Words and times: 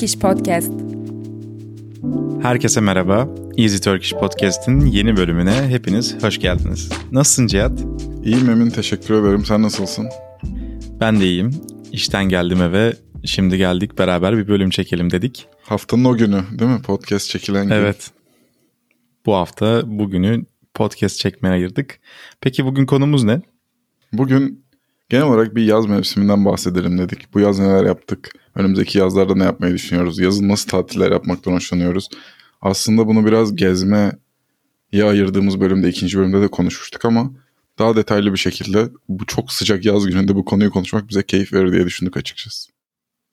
Turkish 0.00 0.18
Podcast. 0.18 0.72
Herkese 2.42 2.80
merhaba. 2.80 3.28
Easy 3.56 3.76
Turkish 3.76 4.12
Podcast'in 4.12 4.80
yeni 4.86 5.16
bölümüne 5.16 5.68
hepiniz 5.68 6.22
hoş 6.22 6.38
geldiniz. 6.38 6.88
Nasılsın 7.12 7.46
Cihat? 7.46 7.80
İyiyim 8.24 8.50
Emin, 8.50 8.70
teşekkür 8.70 9.14
ederim. 9.14 9.44
Sen 9.44 9.62
nasılsın? 9.62 10.08
Ben 11.00 11.20
de 11.20 11.24
iyiyim. 11.24 11.50
İşten 11.92 12.24
geldim 12.24 12.62
eve. 12.62 12.92
Şimdi 13.24 13.58
geldik 13.58 13.98
beraber 13.98 14.36
bir 14.36 14.48
bölüm 14.48 14.70
çekelim 14.70 15.10
dedik. 15.10 15.46
Haftanın 15.62 16.04
o 16.04 16.16
günü 16.16 16.42
değil 16.50 16.70
mi? 16.70 16.82
Podcast 16.82 17.30
çekilen 17.30 17.64
gün. 17.64 17.74
Evet. 17.74 18.10
Bu 19.26 19.34
hafta 19.34 19.82
bugünü 19.98 20.44
podcast 20.74 21.18
çekmeye 21.18 21.52
ayırdık. 21.52 22.00
Peki 22.40 22.64
bugün 22.64 22.86
konumuz 22.86 23.24
ne? 23.24 23.42
Bugün 24.12 24.64
genel 25.08 25.24
olarak 25.24 25.56
bir 25.56 25.64
yaz 25.64 25.86
mevsiminden 25.86 26.44
bahsedelim 26.44 26.98
dedik. 26.98 27.34
Bu 27.34 27.40
yaz 27.40 27.58
neler 27.58 27.84
yaptık? 27.84 28.30
Önümüzdeki 28.54 28.98
yazlarda 28.98 29.34
ne 29.34 29.44
yapmayı 29.44 29.74
düşünüyoruz? 29.74 30.18
Yazın 30.18 30.48
nasıl 30.48 30.68
tatiller 30.68 31.12
yapmaktan 31.12 31.52
hoşlanıyoruz? 31.52 32.08
Aslında 32.62 33.06
bunu 33.06 33.26
biraz 33.26 33.56
gezmeye 33.56 34.12
ayırdığımız 34.92 35.60
bölümde, 35.60 35.88
ikinci 35.88 36.18
bölümde 36.18 36.42
de 36.42 36.48
konuşmuştuk 36.48 37.04
ama 37.04 37.30
daha 37.78 37.96
detaylı 37.96 38.32
bir 38.32 38.38
şekilde 38.38 38.88
bu 39.08 39.26
çok 39.26 39.52
sıcak 39.52 39.84
yaz 39.84 40.06
gününde 40.06 40.34
bu 40.34 40.44
konuyu 40.44 40.70
konuşmak 40.70 41.08
bize 41.08 41.22
keyif 41.22 41.52
verir 41.52 41.72
diye 41.72 41.86
düşündük 41.86 42.16
açıkçası. 42.16 42.70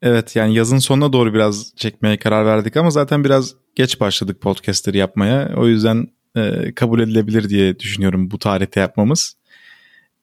Evet 0.02 0.35
yani 0.35 0.55
yazın 0.55 0.77
sonuna 0.77 1.13
doğru 1.13 1.34
biraz 1.34 1.76
çekmeye 1.76 2.18
karar 2.18 2.45
verdik 2.45 2.77
ama 2.77 2.90
zaten 2.90 3.24
biraz 3.24 3.55
geç 3.76 3.99
başladık 3.99 4.41
podcastleri 4.41 4.98
yapmaya. 4.98 5.54
O 5.57 5.68
yüzden 5.68 6.07
e, 6.35 6.74
kabul 6.76 6.99
edilebilir 6.99 7.49
diye 7.49 7.79
düşünüyorum 7.79 8.31
bu 8.31 8.40
tarihte 8.40 8.79
yapmamız. 8.79 9.37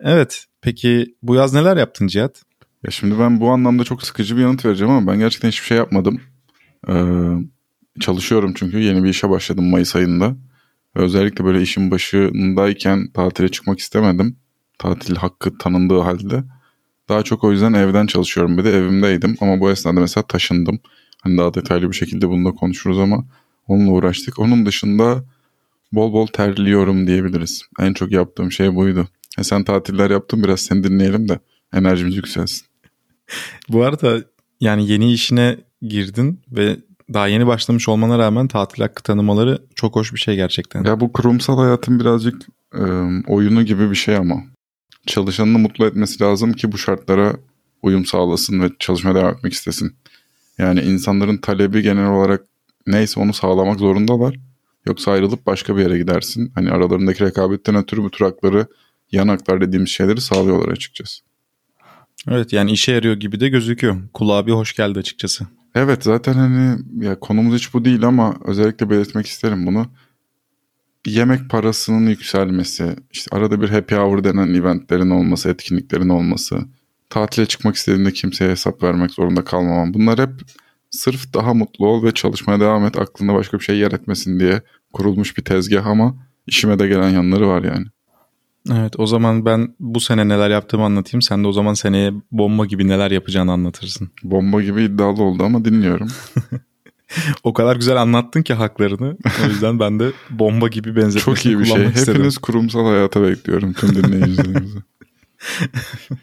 Evet 0.00 0.44
peki 0.60 1.14
bu 1.22 1.34
yaz 1.34 1.54
neler 1.54 1.76
yaptın 1.76 2.06
Cihat? 2.06 2.42
Ya 2.84 2.90
şimdi 2.90 3.18
ben 3.18 3.40
bu 3.40 3.50
anlamda 3.50 3.84
çok 3.84 4.02
sıkıcı 4.02 4.36
bir 4.36 4.42
yanıt 4.42 4.64
vereceğim 4.64 4.92
ama 4.92 5.12
ben 5.12 5.18
gerçekten 5.18 5.48
hiçbir 5.48 5.66
şey 5.66 5.76
yapmadım. 5.76 6.20
Ee, 6.88 6.94
çalışıyorum 8.00 8.52
çünkü 8.56 8.78
yeni 8.78 9.04
bir 9.04 9.08
işe 9.08 9.30
başladım 9.30 9.70
Mayıs 9.70 9.96
ayında. 9.96 10.36
Özellikle 10.94 11.44
böyle 11.44 11.62
işin 11.62 11.90
başındayken 11.90 13.10
tatile 13.14 13.48
çıkmak 13.48 13.78
istemedim. 13.78 14.36
Tatil 14.78 15.16
hakkı 15.16 15.58
tanındığı 15.58 16.00
halde. 16.00 16.44
Daha 17.08 17.22
çok 17.22 17.44
o 17.44 17.52
yüzden 17.52 17.72
evden 17.72 18.06
çalışıyorum. 18.06 18.58
Bir 18.58 18.64
de 18.64 18.78
evimdeydim 18.78 19.36
ama 19.40 19.60
bu 19.60 19.70
esnada 19.70 20.00
mesela 20.00 20.26
taşındım. 20.26 20.80
Hani 21.22 21.38
daha 21.38 21.54
detaylı 21.54 21.90
bir 21.90 21.96
şekilde 21.96 22.28
bunu 22.28 22.44
da 22.44 22.50
konuşuruz 22.50 22.98
ama 22.98 23.24
onunla 23.68 23.90
uğraştık. 23.90 24.38
Onun 24.38 24.66
dışında 24.66 25.24
bol 25.92 26.12
bol 26.12 26.26
terliyorum 26.26 27.06
diyebiliriz. 27.06 27.62
En 27.80 27.92
çok 27.92 28.12
yaptığım 28.12 28.52
şey 28.52 28.74
buydu. 28.74 29.08
E 29.38 29.44
sen 29.44 29.64
tatiller 29.64 30.10
yaptın 30.10 30.42
biraz 30.44 30.60
seni 30.60 30.84
dinleyelim 30.84 31.28
de 31.28 31.38
enerjimiz 31.72 32.16
yükselsin. 32.16 32.73
Bu 33.68 33.82
arada 33.82 34.24
yani 34.60 34.90
yeni 34.90 35.12
işine 35.12 35.56
girdin 35.82 36.40
ve 36.50 36.76
daha 37.12 37.28
yeni 37.28 37.46
başlamış 37.46 37.88
olmana 37.88 38.18
rağmen 38.18 38.48
tatil 38.48 38.82
hakkı 38.82 39.02
tanımaları 39.02 39.62
çok 39.74 39.96
hoş 39.96 40.12
bir 40.14 40.18
şey 40.18 40.36
gerçekten. 40.36 40.84
Ya 40.84 41.00
bu 41.00 41.12
kurumsal 41.12 41.58
hayatın 41.58 42.00
birazcık 42.00 42.42
e, 42.74 42.82
oyunu 43.26 43.62
gibi 43.62 43.90
bir 43.90 43.96
şey 43.96 44.16
ama. 44.16 44.42
Çalışanını 45.06 45.58
mutlu 45.58 45.86
etmesi 45.86 46.22
lazım 46.22 46.52
ki 46.52 46.72
bu 46.72 46.78
şartlara 46.78 47.36
uyum 47.82 48.06
sağlasın 48.06 48.60
ve 48.60 48.70
çalışmaya 48.78 49.14
devam 49.14 49.34
etmek 49.34 49.52
istesin. 49.52 49.96
Yani 50.58 50.80
insanların 50.80 51.36
talebi 51.36 51.82
genel 51.82 52.10
olarak 52.10 52.44
neyse 52.86 53.20
onu 53.20 53.32
sağlamak 53.34 53.80
zorundalar. 53.80 54.36
Yoksa 54.86 55.12
ayrılıp 55.12 55.46
başka 55.46 55.76
bir 55.76 55.82
yere 55.82 55.98
gidersin. 55.98 56.52
Hani 56.54 56.70
aralarındaki 56.70 57.24
rekabetten 57.24 57.76
ötürü 57.76 58.02
bu 58.02 58.10
tür 58.10 58.24
hakları 58.24 58.66
yan 59.12 59.28
haklar 59.28 59.60
dediğimiz 59.60 59.90
şeyleri 59.90 60.20
sağlıyorlar 60.20 60.68
açıkçası. 60.68 61.22
Evet 62.30 62.52
yani 62.52 62.72
işe 62.72 62.92
yarıyor 62.92 63.14
gibi 63.14 63.40
de 63.40 63.48
gözüküyor. 63.48 63.96
Kulağa 64.12 64.46
bir 64.46 64.52
hoş 64.52 64.76
geldi 64.76 64.98
açıkçası. 64.98 65.46
Evet 65.74 66.04
zaten 66.04 66.32
hani 66.32 66.78
ya 67.04 67.20
konumuz 67.20 67.54
hiç 67.54 67.74
bu 67.74 67.84
değil 67.84 68.04
ama 68.04 68.36
özellikle 68.44 68.90
belirtmek 68.90 69.26
isterim 69.26 69.66
bunu. 69.66 69.86
Yemek 71.06 71.50
parasının 71.50 72.06
yükselmesi, 72.06 72.96
işte 73.10 73.36
arada 73.36 73.60
bir 73.60 73.68
happy 73.68 73.94
hour 73.94 74.24
denen 74.24 74.54
eventlerin 74.54 75.10
olması, 75.10 75.48
etkinliklerin 75.48 76.08
olması, 76.08 76.58
tatile 77.10 77.46
çıkmak 77.46 77.76
istediğinde 77.76 78.12
kimseye 78.12 78.50
hesap 78.50 78.82
vermek 78.82 79.10
zorunda 79.10 79.44
kalmamam. 79.44 79.94
Bunlar 79.94 80.18
hep 80.18 80.30
sırf 80.90 81.34
daha 81.34 81.54
mutlu 81.54 81.86
ol 81.86 82.04
ve 82.04 82.12
çalışmaya 82.12 82.60
devam 82.60 82.86
et 82.86 82.98
aklında 82.98 83.34
başka 83.34 83.58
bir 83.58 83.64
şey 83.64 83.78
yer 83.78 83.92
etmesin 83.92 84.40
diye 84.40 84.62
kurulmuş 84.92 85.36
bir 85.38 85.44
tezgah 85.44 85.86
ama 85.86 86.16
işime 86.46 86.78
de 86.78 86.88
gelen 86.88 87.10
yanları 87.10 87.48
var 87.48 87.62
yani. 87.62 87.86
Evet 88.72 88.94
o 88.98 89.06
zaman 89.06 89.44
ben 89.44 89.74
bu 89.80 90.00
sene 90.00 90.28
neler 90.28 90.50
yaptığımı 90.50 90.84
anlatayım. 90.84 91.22
Sen 91.22 91.44
de 91.44 91.48
o 91.48 91.52
zaman 91.52 91.74
seneye 91.74 92.12
bomba 92.32 92.66
gibi 92.66 92.88
neler 92.88 93.10
yapacağını 93.10 93.52
anlatırsın. 93.52 94.10
Bomba 94.22 94.62
gibi 94.62 94.82
iddialı 94.82 95.22
oldu 95.22 95.42
ama 95.44 95.64
dinliyorum. 95.64 96.08
o 97.42 97.52
kadar 97.52 97.76
güzel 97.76 97.96
anlattın 97.96 98.42
ki 98.42 98.54
haklarını. 98.54 99.16
O 99.44 99.48
yüzden 99.48 99.80
ben 99.80 100.00
de 100.00 100.12
bomba 100.30 100.68
gibi 100.68 100.96
benzetmesini 100.96 101.34
Çok 101.34 101.46
iyi 101.46 101.58
bir 101.58 101.64
şey. 101.64 101.84
istedim. 101.84 102.14
Hepiniz 102.14 102.38
kurumsal 102.38 102.86
hayata 102.86 103.22
bekliyorum 103.22 103.72
tüm 103.72 103.94
dinleyicilerimizi. 103.94 104.78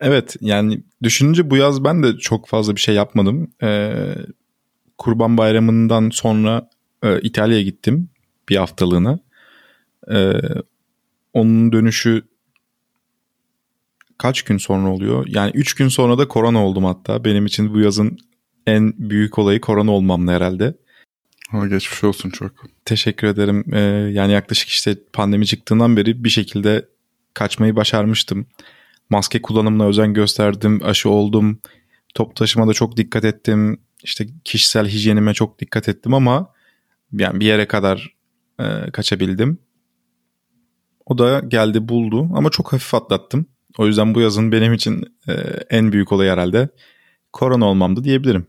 evet 0.00 0.36
yani 0.40 0.82
düşününce 1.02 1.50
bu 1.50 1.56
yaz 1.56 1.84
ben 1.84 2.02
de 2.02 2.18
çok 2.18 2.48
fazla 2.48 2.76
bir 2.76 2.80
şey 2.80 2.94
yapmadım. 2.94 3.50
Ee, 3.62 4.14
Kurban 4.98 5.38
Bayramı'ndan 5.38 6.10
sonra 6.10 6.68
e, 7.02 7.20
İtalya'ya 7.20 7.62
gittim 7.62 8.08
bir 8.48 8.56
haftalığına. 8.56 9.18
Ee, 10.12 10.32
onun 11.36 11.72
dönüşü 11.72 12.22
kaç 14.18 14.42
gün 14.42 14.58
sonra 14.58 14.88
oluyor? 14.88 15.26
Yani 15.28 15.50
3 15.54 15.74
gün 15.74 15.88
sonra 15.88 16.18
da 16.18 16.28
korona 16.28 16.66
oldum 16.66 16.84
hatta. 16.84 17.24
Benim 17.24 17.46
için 17.46 17.74
bu 17.74 17.80
yazın 17.80 18.18
en 18.66 18.94
büyük 18.98 19.38
olayı 19.38 19.60
korona 19.60 19.90
olmamdı 19.90 20.32
herhalde. 20.32 20.74
Ha, 21.50 21.66
geçmiş 21.66 22.04
olsun 22.04 22.30
çok. 22.30 22.52
Teşekkür 22.84 23.26
ederim. 23.26 23.64
Ee, 23.72 23.80
yani 24.12 24.32
yaklaşık 24.32 24.68
işte 24.68 24.96
pandemi 25.12 25.46
çıktığından 25.46 25.96
beri 25.96 26.24
bir 26.24 26.28
şekilde 26.28 26.88
kaçmayı 27.34 27.76
başarmıştım. 27.76 28.46
Maske 29.10 29.42
kullanımına 29.42 29.86
özen 29.86 30.14
gösterdim, 30.14 30.80
aşı 30.84 31.10
oldum. 31.10 31.60
Top 32.14 32.36
taşımada 32.36 32.72
çok 32.72 32.96
dikkat 32.96 33.24
ettim. 33.24 33.80
İşte 34.02 34.26
kişisel 34.44 34.88
hijyenime 34.88 35.34
çok 35.34 35.58
dikkat 35.58 35.88
ettim 35.88 36.14
ama 36.14 36.52
yani 37.12 37.40
bir 37.40 37.46
yere 37.46 37.68
kadar 37.68 38.16
e, 38.60 38.90
kaçabildim. 38.92 39.65
O 41.06 41.18
da 41.18 41.40
geldi 41.40 41.88
buldu 41.88 42.28
ama 42.34 42.50
çok 42.50 42.72
hafif 42.72 42.94
atlattım. 42.94 43.46
O 43.78 43.86
yüzden 43.86 44.14
bu 44.14 44.20
yazın 44.20 44.52
benim 44.52 44.72
için 44.72 45.04
e, 45.28 45.32
en 45.70 45.92
büyük 45.92 46.12
olay 46.12 46.28
herhalde 46.28 46.68
korona 47.32 47.64
olmamdı 47.64 48.04
diyebilirim. 48.04 48.46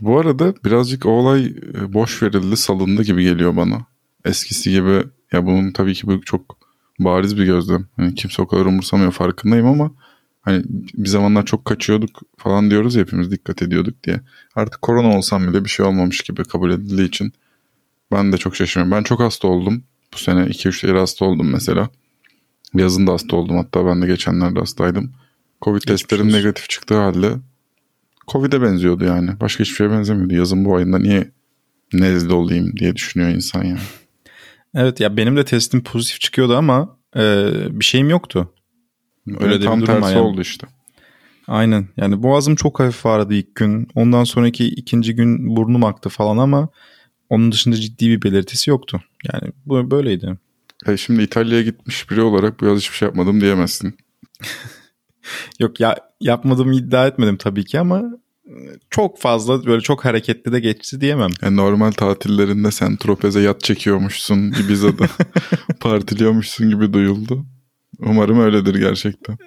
Bu 0.00 0.18
arada 0.18 0.54
birazcık 0.64 1.06
o 1.06 1.10
olay 1.10 1.46
e, 1.46 1.92
boş 1.92 2.22
verildi, 2.22 2.56
salındı 2.56 3.02
gibi 3.02 3.22
geliyor 3.22 3.56
bana. 3.56 3.86
Eskisi 4.24 4.70
gibi 4.70 5.02
ya 5.32 5.46
bunun 5.46 5.72
tabii 5.72 5.94
ki 5.94 6.06
bu 6.06 6.20
çok 6.20 6.58
bariz 6.98 7.38
bir 7.38 7.44
gözlem. 7.44 7.86
Yani 7.98 8.14
kimse 8.14 8.42
o 8.42 8.46
kadar 8.46 8.66
umursamıyor 8.66 9.12
farkındayım 9.12 9.66
ama 9.66 9.90
hani 10.42 10.62
bir 10.94 11.08
zamanlar 11.08 11.44
çok 11.44 11.64
kaçıyorduk 11.64 12.20
falan 12.36 12.70
diyoruz 12.70 12.94
ya 12.94 13.02
hepimiz 13.02 13.30
dikkat 13.30 13.62
ediyorduk 13.62 14.04
diye. 14.04 14.20
Artık 14.54 14.82
korona 14.82 15.16
olsam 15.16 15.48
bile 15.48 15.64
bir 15.64 15.70
şey 15.70 15.86
olmamış 15.86 16.20
gibi 16.20 16.44
kabul 16.44 16.70
edildiği 16.70 17.08
için 17.08 17.32
ben 18.12 18.32
de 18.32 18.36
çok 18.36 18.56
şaşırıyorum. 18.56 18.92
Ben 18.92 19.02
çok 19.02 19.20
hasta 19.20 19.48
oldum. 19.48 19.84
Bu 20.14 20.18
sene 20.18 20.40
2-3 20.40 20.80
kere 20.80 20.98
hasta 20.98 21.24
oldum 21.24 21.50
mesela. 21.52 21.88
Yazın 22.74 23.06
da 23.06 23.12
hasta 23.12 23.36
oldum 23.36 23.56
hatta 23.56 23.86
ben 23.86 24.02
de 24.02 24.06
geçenlerde 24.06 24.58
hastaydım. 24.58 25.12
Covid 25.62 25.80
Geçmiş 25.80 26.00
testlerim 26.00 26.26
olsun. 26.26 26.38
negatif 26.38 26.68
çıktığı 26.68 26.98
halde 26.98 27.32
Covid'e 28.28 28.62
benziyordu 28.62 29.04
yani. 29.04 29.40
Başka 29.40 29.64
hiçbir 29.64 29.74
şeye 29.74 29.90
benzemiyordu. 29.90 30.34
Yazın 30.34 30.64
bu 30.64 30.76
ayında 30.76 30.98
niye 30.98 31.30
nezle 31.92 32.32
olayım 32.32 32.76
diye 32.76 32.96
düşünüyor 32.96 33.30
insan 33.30 33.64
yani. 33.64 33.80
Evet 34.74 35.00
ya 35.00 35.16
benim 35.16 35.36
de 35.36 35.44
testim 35.44 35.82
pozitif 35.82 36.20
çıkıyordu 36.20 36.56
ama 36.56 36.96
e, 37.16 37.50
bir 37.70 37.84
şeyim 37.84 38.10
yoktu. 38.10 38.52
Öyle 39.28 39.54
evet, 39.54 39.60
de 39.62 39.64
tam 39.64 39.84
tersi 39.84 40.08
yani. 40.08 40.18
oldu 40.18 40.40
işte. 40.40 40.66
Aynen 41.46 41.88
yani 41.96 42.22
boğazım 42.22 42.54
çok 42.54 42.80
hafif 42.80 43.06
ağrıdı 43.06 43.34
ilk 43.34 43.54
gün. 43.54 43.88
Ondan 43.94 44.24
sonraki 44.24 44.66
ikinci 44.66 45.14
gün 45.14 45.56
burnum 45.56 45.84
aktı 45.84 46.08
falan 46.08 46.38
ama 46.38 46.68
onun 47.30 47.52
dışında 47.52 47.76
ciddi 47.76 48.08
bir 48.08 48.22
belirtisi 48.22 48.70
yoktu. 48.70 49.02
Yani 49.32 49.52
bu 49.66 49.90
böyleydi. 49.90 50.38
E 50.86 50.96
şimdi 50.96 51.22
İtalya'ya 51.22 51.62
gitmiş 51.62 52.10
biri 52.10 52.20
olarak 52.20 52.60
bu 52.60 52.66
yaz 52.66 52.78
hiçbir 52.78 52.96
şey 52.96 53.06
yapmadım 53.06 53.40
diyemezsin. 53.40 53.94
Yok 55.60 55.80
ya 55.80 55.96
yapmadığımı 56.20 56.74
iddia 56.74 57.06
etmedim 57.06 57.36
tabii 57.36 57.64
ki 57.64 57.80
ama 57.80 58.04
çok 58.90 59.20
fazla 59.20 59.66
böyle 59.66 59.80
çok 59.80 60.04
hareketli 60.04 60.52
de 60.52 60.60
geçti 60.60 61.00
diyemem. 61.00 61.30
Yani 61.42 61.56
normal 61.56 61.92
tatillerinde 61.92 62.70
sen 62.70 62.96
tropeze 62.96 63.40
yat 63.40 63.60
çekiyormuşsun 63.60 64.38
Ibiza'da 64.38 65.06
partiliyormuşsun 65.80 66.70
gibi 66.70 66.92
duyuldu. 66.92 67.46
Umarım 67.98 68.40
öyledir 68.40 68.74
gerçekten. 68.74 69.38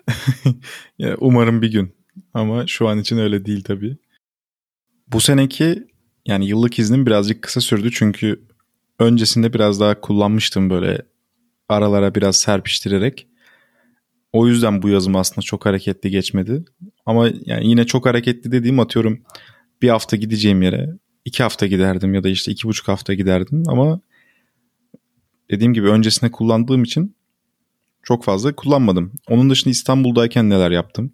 ya 1.00 1.16
umarım 1.20 1.62
bir 1.62 1.72
gün 1.72 1.96
ama 2.34 2.68
şu 2.68 2.88
an 2.88 3.00
için 3.00 3.18
öyle 3.18 3.46
değil 3.46 3.64
tabii. 3.64 3.98
Bu 5.08 5.22
seneki 5.22 5.91
yani 6.26 6.48
yıllık 6.48 6.80
iznim 6.80 7.06
birazcık 7.06 7.42
kısa 7.42 7.62
sürdü 7.62 7.92
çünkü 7.92 8.42
öncesinde 9.00 9.54
biraz 9.54 9.80
daha 9.80 10.02
kullanmıştım 10.02 10.70
böyle 10.70 11.02
aralara 11.70 12.16
biraz 12.16 12.36
serpiştirerek. 12.36 13.28
O 14.34 14.48
yüzden 14.48 14.82
bu 14.82 14.90
yazım 14.90 15.16
aslında 15.16 15.42
çok 15.42 15.66
hareketli 15.66 16.10
geçmedi. 16.12 16.64
Ama 17.06 17.30
yani 17.46 17.68
yine 17.68 17.86
çok 17.86 18.06
hareketli 18.06 18.52
dediğim 18.52 18.80
atıyorum 18.80 19.22
bir 19.82 19.90
hafta 19.90 20.18
gideceğim 20.18 20.62
yere 20.62 20.90
iki 21.26 21.44
hafta 21.44 21.68
giderdim 21.68 22.14
ya 22.14 22.24
da 22.24 22.30
işte 22.30 22.52
iki 22.52 22.68
buçuk 22.68 22.88
hafta 22.88 23.14
giderdim 23.14 23.64
ama 23.68 24.02
dediğim 25.52 25.74
gibi 25.74 25.90
öncesinde 25.90 26.32
kullandığım 26.32 26.84
için 26.84 27.16
çok 28.04 28.24
fazla 28.24 28.56
kullanmadım. 28.56 29.12
Onun 29.30 29.50
dışında 29.50 29.72
İstanbul'dayken 29.72 30.50
neler 30.50 30.72
yaptım? 30.72 31.14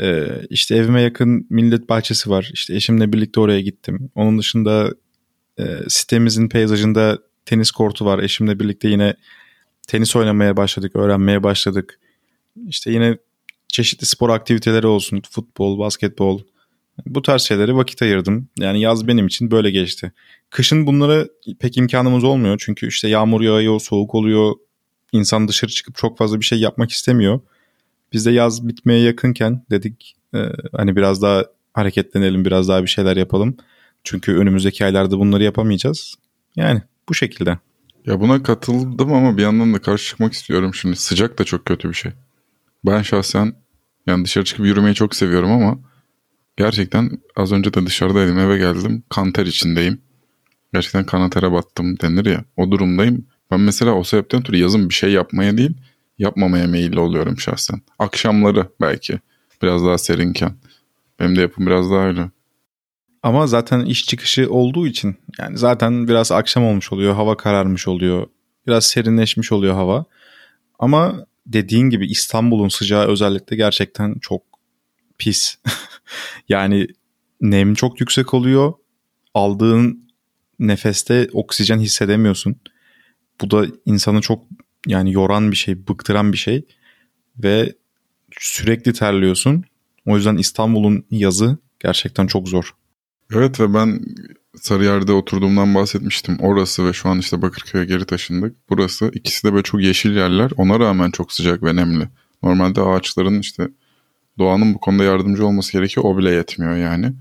Ee, 0.00 0.26
işte 0.50 0.76
evime 0.76 1.02
yakın 1.02 1.46
millet 1.50 1.88
bahçesi 1.88 2.30
var. 2.30 2.50
İşte 2.52 2.74
eşimle 2.74 3.12
birlikte 3.12 3.40
oraya 3.40 3.60
gittim. 3.60 4.10
Onun 4.14 4.38
dışında 4.38 4.90
e, 5.58 5.64
sitemizin 5.88 6.48
peyzajında 6.48 7.18
tenis 7.46 7.70
kortu 7.70 8.04
var. 8.04 8.18
Eşimle 8.18 8.60
birlikte 8.60 8.88
yine 8.88 9.14
tenis 9.88 10.16
oynamaya 10.16 10.56
başladık, 10.56 10.96
öğrenmeye 10.96 11.42
başladık. 11.42 12.00
İşte 12.68 12.92
yine 12.92 13.18
çeşitli 13.68 14.06
spor 14.06 14.30
aktiviteleri 14.30 14.86
olsun, 14.86 15.22
futbol, 15.30 15.78
basketbol. 15.78 16.40
Bu 17.06 17.22
tarz 17.22 17.42
şeylere 17.42 17.74
vakit 17.74 18.02
ayırdım. 18.02 18.48
Yani 18.58 18.80
yaz 18.80 19.08
benim 19.08 19.26
için 19.26 19.50
böyle 19.50 19.70
geçti. 19.70 20.12
Kışın 20.50 20.86
bunlara 20.86 21.26
pek 21.58 21.76
imkanımız 21.76 22.24
olmuyor. 22.24 22.62
Çünkü 22.64 22.88
işte 22.88 23.08
yağmur 23.08 23.40
yağıyor, 23.40 23.80
soğuk 23.80 24.14
oluyor. 24.14 24.54
İnsan 25.12 25.48
dışarı 25.48 25.70
çıkıp 25.70 25.96
çok 25.96 26.18
fazla 26.18 26.40
bir 26.40 26.44
şey 26.44 26.60
yapmak 26.60 26.90
istemiyor. 26.90 27.40
Biz 28.14 28.26
de 28.26 28.30
yaz 28.30 28.68
bitmeye 28.68 29.00
yakınken 29.00 29.62
dedik 29.70 30.16
e, 30.34 30.38
hani 30.72 30.96
biraz 30.96 31.22
daha 31.22 31.44
hareketlenelim, 31.72 32.44
biraz 32.44 32.68
daha 32.68 32.82
bir 32.82 32.88
şeyler 32.88 33.16
yapalım. 33.16 33.56
Çünkü 34.04 34.36
önümüzdeki 34.36 34.84
aylarda 34.84 35.18
bunları 35.18 35.42
yapamayacağız. 35.44 36.14
Yani 36.56 36.82
bu 37.08 37.14
şekilde. 37.14 37.58
Ya 38.06 38.20
buna 38.20 38.42
katıldım 38.42 39.12
ama 39.12 39.36
bir 39.36 39.42
yandan 39.42 39.74
da 39.74 39.78
karşı 39.78 40.08
çıkmak 40.08 40.32
istiyorum 40.32 40.74
şimdi. 40.74 40.96
Sıcak 40.96 41.38
da 41.38 41.44
çok 41.44 41.66
kötü 41.66 41.88
bir 41.88 41.94
şey. 41.94 42.12
Ben 42.86 43.02
şahsen 43.02 43.54
yani 44.06 44.24
dışarı 44.24 44.44
çıkıp 44.44 44.66
yürümeyi 44.66 44.94
çok 44.94 45.14
seviyorum 45.14 45.50
ama 45.52 45.78
gerçekten 46.56 47.10
az 47.36 47.52
önce 47.52 47.74
de 47.74 47.86
dışarıdaydım 47.86 48.38
eve 48.38 48.58
geldim 48.58 49.02
kanter 49.08 49.46
içindeyim. 49.46 50.00
Gerçekten 50.72 51.06
kanatere 51.06 51.52
battım 51.52 52.00
denir 52.00 52.26
ya 52.26 52.44
o 52.56 52.70
durumdayım. 52.70 53.26
Ben 53.50 53.60
mesela 53.60 53.92
o 53.92 54.04
sebepten 54.04 54.40
ötürü 54.40 54.56
yazın 54.56 54.88
bir 54.88 54.94
şey 54.94 55.12
yapmaya 55.12 55.58
değil 55.58 55.74
yapmamaya 56.18 56.66
meyilli 56.66 57.00
oluyorum 57.00 57.38
şahsen. 57.38 57.80
Akşamları 57.98 58.68
belki 58.80 59.20
biraz 59.62 59.84
daha 59.84 59.98
serinken. 59.98 60.54
Benim 61.20 61.36
de 61.36 61.40
yapım 61.40 61.66
biraz 61.66 61.90
daha 61.90 62.06
öyle. 62.06 62.30
Ama 63.22 63.46
zaten 63.46 63.80
iş 63.80 64.06
çıkışı 64.06 64.50
olduğu 64.50 64.86
için 64.86 65.16
yani 65.38 65.58
zaten 65.58 66.08
biraz 66.08 66.32
akşam 66.32 66.64
olmuş 66.64 66.92
oluyor, 66.92 67.14
hava 67.14 67.36
kararmış 67.36 67.88
oluyor. 67.88 68.26
Biraz 68.66 68.86
serinleşmiş 68.86 69.52
oluyor 69.52 69.74
hava. 69.74 70.04
Ama 70.78 71.26
dediğin 71.46 71.90
gibi 71.90 72.06
İstanbul'un 72.06 72.68
sıcağı 72.68 73.06
özellikle 73.06 73.56
gerçekten 73.56 74.18
çok 74.18 74.42
pis. 75.18 75.56
yani 76.48 76.86
nem 77.40 77.74
çok 77.74 78.00
yüksek 78.00 78.34
oluyor. 78.34 78.72
Aldığın 79.34 80.04
nefeste 80.58 81.28
oksijen 81.32 81.78
hissedemiyorsun. 81.78 82.56
Bu 83.40 83.50
da 83.50 83.66
insanı 83.86 84.20
çok 84.20 84.44
yani 84.86 85.12
yoran 85.12 85.50
bir 85.50 85.56
şey, 85.56 85.88
bıktıran 85.88 86.32
bir 86.32 86.38
şey 86.38 86.64
ve 87.38 87.74
sürekli 88.38 88.92
terliyorsun. 88.92 89.64
O 90.06 90.16
yüzden 90.16 90.36
İstanbul'un 90.36 91.04
yazı 91.10 91.58
gerçekten 91.80 92.26
çok 92.26 92.48
zor. 92.48 92.74
Evet 93.32 93.60
ve 93.60 93.74
ben 93.74 94.00
Sarıyer'de 94.56 95.12
oturduğumdan 95.12 95.74
bahsetmiştim. 95.74 96.38
Orası 96.40 96.86
ve 96.86 96.92
şu 96.92 97.08
an 97.08 97.18
işte 97.18 97.42
Bakırköy'e 97.42 97.84
geri 97.84 98.04
taşındık. 98.04 98.56
Burası 98.70 99.10
ikisi 99.14 99.46
de 99.46 99.52
böyle 99.52 99.62
çok 99.62 99.82
yeşil 99.82 100.16
yerler. 100.16 100.50
Ona 100.56 100.80
rağmen 100.80 101.10
çok 101.10 101.32
sıcak 101.32 101.62
ve 101.62 101.76
nemli. 101.76 102.08
Normalde 102.42 102.80
ağaçların 102.80 103.40
işte 103.40 103.68
doğanın 104.38 104.74
bu 104.74 104.80
konuda 104.80 105.04
yardımcı 105.04 105.46
olması 105.46 105.72
gerekiyor. 105.72 106.06
O 106.06 106.18
bile 106.18 106.30
yetmiyor 106.30 106.76
yani. 106.76 107.12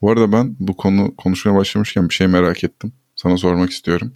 Bu 0.00 0.10
arada 0.10 0.32
ben 0.32 0.56
bu 0.60 0.76
konu 0.76 1.16
konuşmaya 1.16 1.54
başlamışken 1.54 2.08
bir 2.08 2.14
şey 2.14 2.26
merak 2.26 2.64
ettim. 2.64 2.92
Sana 3.16 3.36
sormak 3.36 3.70
istiyorum. 3.70 4.12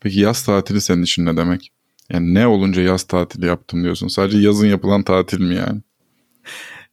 Peki 0.00 0.20
yaz 0.20 0.44
tatili 0.44 0.80
senin 0.80 1.02
için 1.02 1.26
ne 1.26 1.36
demek? 1.36 1.72
Yani 2.12 2.34
ne 2.34 2.46
olunca 2.46 2.82
yaz 2.82 3.02
tatili 3.02 3.46
yaptım 3.46 3.84
diyorsun? 3.84 4.08
Sadece 4.08 4.38
yazın 4.38 4.66
yapılan 4.66 5.02
tatil 5.02 5.40
mi 5.40 5.54
yani? 5.54 5.80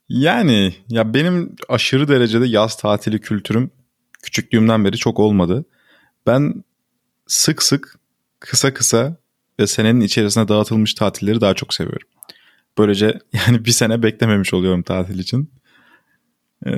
Yani 0.08 0.74
ya 0.88 1.14
benim 1.14 1.56
aşırı 1.68 2.08
derecede 2.08 2.46
yaz 2.46 2.76
tatili 2.76 3.20
kültürüm 3.20 3.70
küçüklüğümden 4.22 4.84
beri 4.84 4.96
çok 4.96 5.18
olmadı. 5.18 5.64
Ben 6.26 6.64
sık 7.26 7.62
sık 7.62 7.98
kısa 8.40 8.74
kısa 8.74 9.16
ve 9.60 9.66
senenin 9.66 10.00
içerisine 10.00 10.48
dağıtılmış 10.48 10.94
tatilleri 10.94 11.40
daha 11.40 11.54
çok 11.54 11.74
seviyorum. 11.74 12.08
Böylece 12.78 13.18
yani 13.46 13.64
bir 13.64 13.70
sene 13.70 14.02
beklememiş 14.02 14.54
oluyorum 14.54 14.82
tatil 14.82 15.18
için. 15.18 15.50
Ee, 16.66 16.70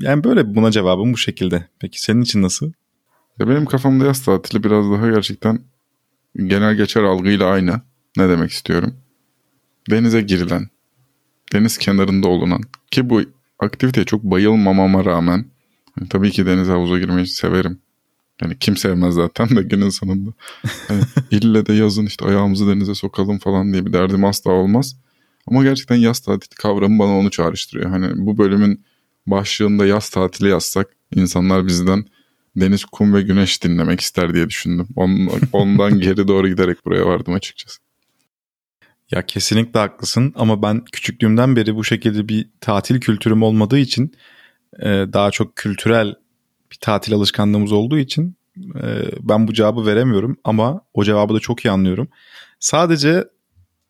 yani 0.00 0.24
böyle 0.24 0.54
buna 0.54 0.70
cevabım 0.70 1.12
bu 1.12 1.18
şekilde. 1.18 1.68
Peki 1.80 2.00
senin 2.00 2.22
için 2.22 2.42
nasıl? 2.42 2.72
Ya 3.38 3.48
benim 3.48 3.66
kafamda 3.66 4.04
yaz 4.06 4.24
tatili 4.24 4.64
biraz 4.64 4.90
daha 4.90 5.10
gerçekten 5.10 5.60
genel 6.36 6.74
geçer 6.74 7.02
algıyla 7.02 7.46
aynı. 7.46 7.80
Ne 8.16 8.28
demek 8.28 8.50
istiyorum? 8.50 8.94
Denize 9.90 10.20
girilen, 10.20 10.68
deniz 11.52 11.78
kenarında 11.78 12.28
olunan 12.28 12.62
ki 12.90 13.10
bu 13.10 13.22
aktiviteye 13.58 14.04
çok 14.04 14.22
bayılmamama 14.22 15.04
rağmen 15.04 15.44
yani 15.98 16.08
tabii 16.08 16.30
ki 16.30 16.46
deniz 16.46 16.68
havuza 16.68 16.98
girmeyi 16.98 17.26
severim. 17.26 17.78
Yani 18.42 18.58
kim 18.58 18.76
sevmez 18.76 19.14
zaten 19.14 19.56
de 19.56 19.62
günün 19.62 19.88
sonunda. 19.88 20.30
Yani 20.88 21.02
ille 21.30 21.66
de 21.66 21.72
yazın 21.72 22.06
işte 22.06 22.24
ayağımızı 22.24 22.68
denize 22.68 22.94
sokalım 22.94 23.38
falan 23.38 23.72
diye 23.72 23.86
bir 23.86 23.92
derdim 23.92 24.24
asla 24.24 24.50
olmaz. 24.50 24.96
Ama 25.46 25.62
gerçekten 25.62 25.96
yaz 25.96 26.20
tatili 26.20 26.54
kavramı 26.54 26.98
bana 26.98 27.18
onu 27.18 27.30
çağrıştırıyor. 27.30 27.90
Hani 27.90 28.26
bu 28.26 28.38
bölümün 28.38 28.84
başlığında 29.26 29.86
yaz 29.86 30.10
tatili 30.10 30.48
yazsak 30.48 30.88
insanlar 31.14 31.66
bizden 31.66 32.04
deniz, 32.60 32.84
kum 32.84 33.14
ve 33.14 33.22
güneş 33.22 33.64
dinlemek 33.64 34.00
ister 34.00 34.34
diye 34.34 34.48
düşündüm. 34.48 34.88
Ondan 35.52 36.00
geri 36.00 36.28
doğru 36.28 36.48
giderek 36.48 36.86
buraya 36.86 37.06
vardım 37.06 37.34
açıkçası. 37.34 37.78
Ya 39.10 39.26
kesinlikle 39.26 39.80
haklısın 39.80 40.32
ama 40.36 40.62
ben 40.62 40.84
küçüklüğümden 40.92 41.56
beri 41.56 41.76
bu 41.76 41.84
şekilde 41.84 42.28
bir 42.28 42.48
tatil 42.60 43.00
kültürüm 43.00 43.42
olmadığı 43.42 43.78
için 43.78 44.12
e, 44.80 44.86
daha 44.88 45.30
çok 45.30 45.56
kültürel 45.56 46.14
bir 46.72 46.76
tatil 46.80 47.14
alışkanlığımız 47.14 47.72
olduğu 47.72 47.98
için 47.98 48.36
e, 48.56 49.04
ben 49.20 49.48
bu 49.48 49.52
cevabı 49.54 49.86
veremiyorum 49.86 50.36
ama 50.44 50.80
o 50.94 51.04
cevabı 51.04 51.34
da 51.34 51.40
çok 51.40 51.64
iyi 51.64 51.70
anlıyorum. 51.70 52.08
Sadece 52.60 53.24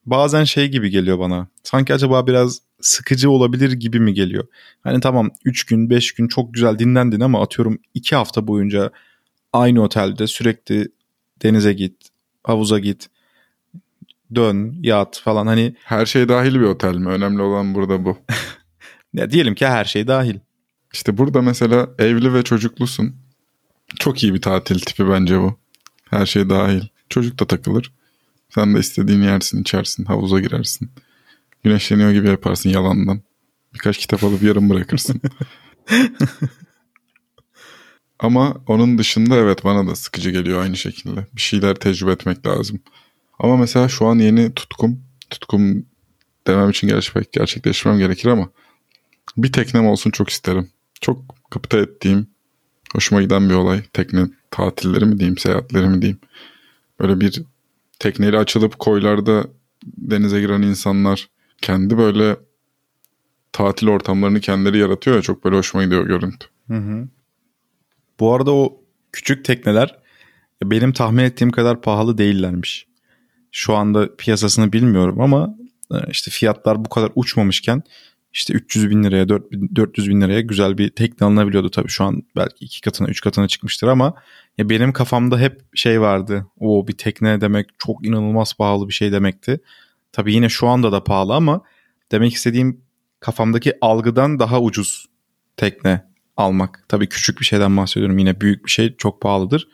bazen 0.07 0.45
şey 0.45 0.69
gibi 0.69 0.91
geliyor 0.91 1.19
bana. 1.19 1.47
Sanki 1.63 1.95
acaba 1.95 2.27
biraz 2.27 2.59
sıkıcı 2.81 3.31
olabilir 3.31 3.73
gibi 3.73 4.01
mi 4.01 4.15
geliyor? 4.15 4.45
Hani 4.85 5.01
tamam 5.01 5.31
3 5.45 5.65
gün 5.67 5.91
5 5.91 6.15
gün 6.15 6.29
çok 6.29 6.55
güzel 6.55 6.79
dinlendin 6.79 7.21
ama 7.21 7.43
atıyorum 7.43 7.79
2 7.95 8.17
hafta 8.17 8.47
boyunca 8.47 8.91
aynı 9.53 9.83
otelde 9.83 10.27
sürekli 10.27 10.89
denize 11.43 11.73
git, 11.73 11.95
havuza 12.45 12.79
git, 12.79 13.09
dön, 14.35 14.79
yat 14.83 15.21
falan 15.25 15.47
hani. 15.47 15.75
Her 15.85 16.07
şey 16.07 16.29
dahil 16.29 16.55
bir 16.55 16.61
otel 16.61 16.95
mi? 16.95 17.09
Önemli 17.09 17.43
olan 17.43 17.75
burada 17.75 18.05
bu. 18.05 18.19
ya 19.15 19.31
diyelim 19.31 19.55
ki 19.55 19.67
her 19.67 19.85
şey 19.85 20.07
dahil. 20.07 20.39
İşte 20.93 21.19
burada 21.19 21.43
mesela 21.43 21.91
evli 21.99 22.35
ve 22.35 22.43
çocuklusun. 22.43 23.17
Çok 23.99 24.23
iyi 24.23 24.35
bir 24.35 24.43
tatil 24.43 24.81
tipi 24.81 25.09
bence 25.09 25.41
bu. 25.41 25.59
Her 26.11 26.27
şey 26.27 26.51
dahil. 26.51 26.83
Çocuk 27.09 27.41
da 27.41 27.45
takılır. 27.45 27.93
Sen 28.55 28.75
de 28.75 28.79
istediğin 28.79 29.23
yersin, 29.23 29.61
içersin, 29.61 30.05
havuza 30.05 30.41
girersin. 30.41 30.91
Güneşleniyor 31.65 32.13
gibi 32.13 32.29
yaparsın 32.29 32.71
yalandan. 32.71 33.21
Birkaç 33.75 33.99
kitap 33.99 34.25
alıp 34.25 34.43
yarım 34.43 34.71
bırakırsın. 34.71 35.21
Ama 38.19 38.57
onun 38.67 38.99
dışında 38.99 39.37
evet 39.37 39.65
bana 39.65 39.87
da 39.91 39.97
sıkıcı 39.97 40.31
geliyor 40.31 40.63
aynı 40.63 40.77
şekilde. 40.77 41.27
Bir 41.37 41.41
şeyler 41.41 41.75
tecrübe 41.75 42.13
etmek 42.13 42.47
lazım. 42.47 42.81
Ama 43.39 43.57
mesela 43.57 43.89
şu 43.89 44.07
an 44.07 44.19
yeni 44.19 44.55
tutkum, 44.55 45.01
tutkum 45.31 45.87
demem 46.47 46.71
için 46.71 46.89
gerçek, 46.89 47.33
gerçekleştirmem 47.33 47.99
gerekir 47.99 48.29
ama 48.29 48.49
bir 49.37 49.53
teknem 49.53 49.87
olsun 49.87 50.11
çok 50.11 50.31
isterim. 50.31 50.71
Çok 51.01 51.51
kapıta 51.51 51.79
ettiğim, 51.79 52.27
hoşuma 52.95 53.23
giden 53.23 53.49
bir 53.49 53.55
olay. 53.55 53.83
Tekne 53.93 54.27
tatilleri 54.51 55.05
mi 55.05 55.19
diyeyim, 55.19 55.39
seyahatleri 55.39 55.89
mi 55.89 56.03
diyeyim. 56.03 56.19
Böyle 57.01 57.21
bir 57.21 57.43
tekneyle 57.99 58.39
açılıp 58.39 58.79
koylarda 58.79 59.45
denize 59.85 60.41
giren 60.41 60.63
insanlar 60.63 61.29
kendi 61.63 61.99
böyle 61.99 62.37
tatil 63.53 63.89
ortamlarını 63.89 64.41
kendileri 64.41 64.79
yaratıyor 64.79 65.17
ya 65.17 65.23
çok 65.23 65.45
böyle 65.45 65.57
hoşuma 65.57 65.85
gidiyor 65.85 66.07
görüntü. 66.07 66.47
Hı 66.69 66.77
hı. 66.77 67.09
Bu 68.21 68.35
arada 68.35 68.55
o 68.55 68.81
küçük 69.13 69.45
tekneler 69.45 69.99
benim 70.65 70.93
tahmin 70.93 71.25
ettiğim 71.25 71.51
kadar 71.51 71.83
pahalı 71.83 72.19
değillermiş. 72.19 72.87
Şu 73.53 73.75
anda 73.75 74.17
piyasasını 74.17 74.73
bilmiyorum 74.73 75.21
ama 75.21 75.55
e, 75.93 75.97
işte 76.11 76.31
fiyatlar 76.31 76.85
bu 76.85 76.89
kadar 76.89 77.13
uçmamışken 77.15 77.83
işte 78.33 78.55
300 78.55 78.91
bin 78.91 79.05
liraya 79.05 79.29
400 79.29 80.09
bin 80.09 80.21
liraya 80.21 80.41
güzel 80.41 80.79
bir 80.79 80.91
tekne 80.91 81.27
alınabiliyordu 81.27 81.71
tabii 81.71 81.89
şu 81.89 82.05
an 82.05 82.23
belki 82.37 82.65
iki 82.65 82.81
katına 82.81 83.09
üç 83.09 83.21
katına 83.21 83.49
çıkmıştır 83.49 83.89
ama 83.89 84.15
ya 84.59 84.69
benim 84.69 84.93
kafamda 84.93 85.39
hep 85.39 85.61
şey 85.75 86.01
vardı 86.01 86.47
o 86.61 86.89
bir 86.89 86.97
tekne 86.97 87.41
demek 87.41 87.67
çok 87.79 88.07
inanılmaz 88.07 88.55
pahalı 88.55 88.89
bir 88.89 88.93
şey 88.93 89.13
demekti. 89.13 89.61
Tabii 90.13 90.35
yine 90.35 90.49
şu 90.49 90.69
anda 90.69 90.93
da 90.93 91.05
pahalı 91.05 91.35
ama 91.35 91.63
demek 92.13 92.33
istediğim 92.33 92.81
kafamdaki 93.21 93.73
algıdan 93.81 94.39
daha 94.39 94.61
ucuz 94.61 95.07
tekne 95.57 96.05
almak. 96.37 96.85
Tabii 96.89 97.09
küçük 97.09 97.41
bir 97.41 97.45
şeyden 97.45 97.77
bahsediyorum. 97.77 98.19
Yine 98.19 98.41
büyük 98.41 98.65
bir 98.65 98.71
şey 98.71 98.97
çok 98.97 99.21
pahalıdır. 99.21 99.69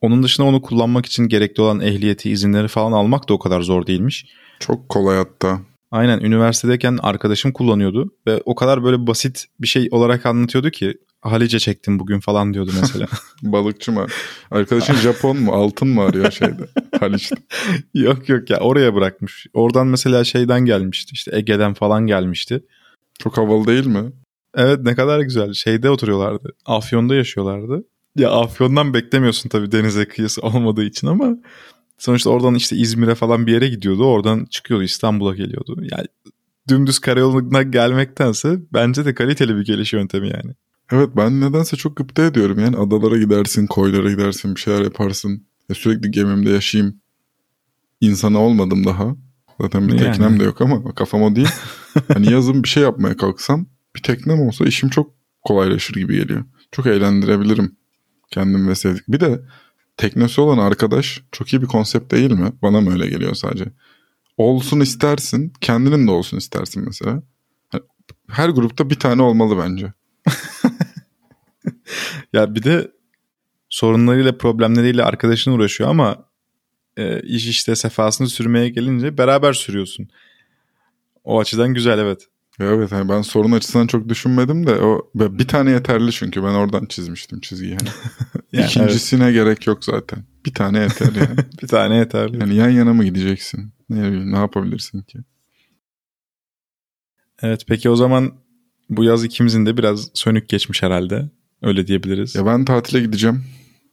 Onun 0.00 0.22
dışında 0.22 0.46
onu 0.46 0.62
kullanmak 0.62 1.06
için 1.06 1.28
gerekli 1.28 1.62
olan 1.62 1.80
ehliyeti, 1.80 2.30
izinleri 2.30 2.68
falan 2.68 2.92
almak 2.92 3.28
da 3.28 3.34
o 3.34 3.38
kadar 3.38 3.60
zor 3.60 3.86
değilmiş. 3.86 4.26
Çok 4.60 4.88
kolay 4.88 5.16
hatta. 5.16 5.60
Aynen 5.90 6.20
üniversitedeyken 6.20 6.98
arkadaşım 7.02 7.52
kullanıyordu 7.52 8.14
ve 8.26 8.42
o 8.44 8.54
kadar 8.54 8.84
böyle 8.84 9.06
basit 9.06 9.44
bir 9.60 9.66
şey 9.66 9.88
olarak 9.90 10.26
anlatıyordu 10.26 10.70
ki 10.70 10.94
Halice 11.24 11.58
çektim 11.58 11.98
bugün 11.98 12.20
falan 12.20 12.54
diyordu 12.54 12.70
mesela. 12.80 13.06
Balıkçı 13.42 13.92
mı? 13.92 14.06
Arkadaşın 14.50 14.94
Japon 14.94 15.36
mu? 15.36 15.52
Altın 15.52 15.88
mı 15.88 16.02
arıyor 16.02 16.30
şeyde? 16.30 16.68
Haliç'te. 17.00 17.36
yok 17.94 18.28
yok 18.28 18.50
ya 18.50 18.60
oraya 18.60 18.94
bırakmış. 18.94 19.46
Oradan 19.54 19.86
mesela 19.86 20.24
şeyden 20.24 20.64
gelmişti 20.64 21.10
işte 21.12 21.36
Ege'den 21.36 21.74
falan 21.74 22.06
gelmişti. 22.06 22.64
Çok 23.18 23.36
havalı 23.36 23.66
değil 23.66 23.86
mi? 23.86 24.12
Evet 24.54 24.80
ne 24.82 24.94
kadar 24.94 25.20
güzel. 25.20 25.52
Şeyde 25.52 25.90
oturuyorlardı. 25.90 26.52
Afyon'da 26.66 27.14
yaşıyorlardı. 27.14 27.84
Ya 28.16 28.30
Afyon'dan 28.30 28.94
beklemiyorsun 28.94 29.48
tabii 29.48 29.72
denize 29.72 30.08
kıyısı 30.08 30.40
olmadığı 30.40 30.84
için 30.84 31.06
ama 31.06 31.36
sonuçta 31.98 32.30
oradan 32.30 32.54
işte 32.54 32.76
İzmir'e 32.76 33.14
falan 33.14 33.46
bir 33.46 33.52
yere 33.52 33.68
gidiyordu. 33.68 34.04
Oradan 34.04 34.44
çıkıyordu 34.50 34.84
İstanbul'a 34.84 35.34
geliyordu. 35.34 35.76
Yani 35.80 36.06
dümdüz 36.68 36.98
karayoluna 36.98 37.62
gelmektense 37.62 38.58
bence 38.72 39.04
de 39.04 39.14
kaliteli 39.14 39.56
bir 39.56 39.64
geliş 39.64 39.92
yöntemi 39.92 40.28
yani. 40.28 40.54
Evet 40.92 41.10
ben 41.16 41.40
nedense 41.40 41.76
çok 41.76 41.96
gıpta 41.96 42.22
ediyorum. 42.22 42.58
Yani 42.58 42.76
adalara 42.76 43.18
gidersin, 43.18 43.66
koylara 43.66 44.10
gidersin, 44.10 44.54
bir 44.54 44.60
şeyler 44.60 44.82
yaparsın. 44.82 45.46
Ya 45.68 45.74
sürekli 45.74 46.10
gemimde 46.10 46.50
yaşayayım. 46.50 47.00
İnsanı 48.00 48.38
olmadım 48.38 48.84
daha. 48.84 49.16
Zaten 49.60 49.88
bir 49.88 49.98
teknem 49.98 50.30
yani. 50.30 50.40
de 50.40 50.44
yok 50.44 50.60
ama 50.60 50.94
kafam 50.94 51.22
o 51.22 51.36
değil. 51.36 51.48
hani 52.12 52.32
yazın 52.32 52.62
bir 52.62 52.68
şey 52.68 52.82
yapmaya 52.82 53.16
kalksam 53.16 53.66
bir 53.96 54.02
teknem 54.02 54.40
olsa 54.40 54.64
işim 54.64 54.88
çok 54.88 55.14
kolaylaşır 55.44 55.94
gibi 55.94 56.16
geliyor. 56.16 56.44
Çok 56.72 56.86
eğlendirebilirim 56.86 57.76
kendim 58.30 58.68
ve 58.68 58.74
sevdik. 58.74 59.08
Bir 59.08 59.20
de 59.20 59.40
teknesi 59.96 60.40
olan 60.40 60.58
arkadaş 60.58 61.22
çok 61.32 61.52
iyi 61.52 61.62
bir 61.62 61.66
konsept 61.66 62.12
değil 62.12 62.30
mi? 62.30 62.52
Bana 62.62 62.80
mı 62.80 62.92
öyle 62.92 63.06
geliyor 63.06 63.34
sadece? 63.34 63.64
Olsun 64.36 64.80
istersin, 64.80 65.52
kendinin 65.60 66.06
de 66.06 66.10
olsun 66.10 66.36
istersin 66.36 66.84
mesela. 66.86 67.22
Hani 67.68 67.82
her 68.28 68.48
grupta 68.48 68.90
bir 68.90 68.98
tane 68.98 69.22
olmalı 69.22 69.58
bence. 69.58 69.92
Ya 72.32 72.54
bir 72.54 72.62
de 72.62 72.90
sorunlarıyla 73.68 74.38
problemleriyle 74.38 75.04
arkadaşın 75.04 75.52
uğraşıyor 75.52 75.90
ama 75.90 76.24
e, 76.96 77.20
iş 77.20 77.46
işte 77.46 77.76
sefasını 77.76 78.28
sürmeye 78.28 78.68
gelince 78.68 79.18
beraber 79.18 79.52
sürüyorsun. 79.52 80.08
O 81.24 81.40
açıdan 81.40 81.74
güzel 81.74 81.98
evet. 81.98 82.28
Evet 82.60 82.92
yani 82.92 83.08
ben 83.08 83.22
sorun 83.22 83.52
açısından 83.52 83.86
çok 83.86 84.08
düşünmedim 84.08 84.66
de 84.66 84.74
o 84.74 85.10
bir 85.14 85.48
tane 85.48 85.70
yeterli 85.70 86.12
çünkü 86.12 86.42
ben 86.42 86.54
oradan 86.54 86.86
çizmiştim 86.86 87.40
çizgiyi. 87.40 87.70
Yani. 87.70 87.88
yani 88.52 88.66
İkincisine 88.66 89.24
evet. 89.24 89.34
gerek 89.34 89.66
yok 89.66 89.84
zaten. 89.84 90.24
Bir 90.46 90.54
tane 90.54 90.78
yeter 90.78 91.12
yani. 91.14 91.36
bir 91.62 91.68
tane 91.68 91.96
yeterli. 91.96 92.40
Yani 92.40 92.54
yan 92.54 92.68
yana 92.68 92.94
mı 92.94 93.04
gideceksin? 93.04 93.72
Ne, 93.88 94.32
ne 94.32 94.36
yapabilirsin 94.36 95.02
ki? 95.02 95.18
Evet 97.42 97.64
peki 97.68 97.90
o 97.90 97.96
zaman 97.96 98.32
bu 98.96 99.04
yaz 99.04 99.24
ikimizin 99.24 99.66
de 99.66 99.76
biraz 99.76 100.10
sönük 100.14 100.48
geçmiş 100.48 100.82
herhalde. 100.82 101.30
Öyle 101.62 101.86
diyebiliriz. 101.86 102.34
Ya 102.34 102.46
ben 102.46 102.64
tatile 102.64 103.00
gideceğim. 103.00 103.44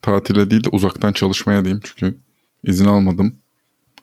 Tatile 0.01 0.51
değil 0.51 0.63
de 0.63 0.69
uzaktan 0.69 1.13
çalışmaya 1.13 1.65
diyeyim 1.65 1.81
çünkü 1.83 2.17
izin 2.63 2.85
almadım. 2.85 3.35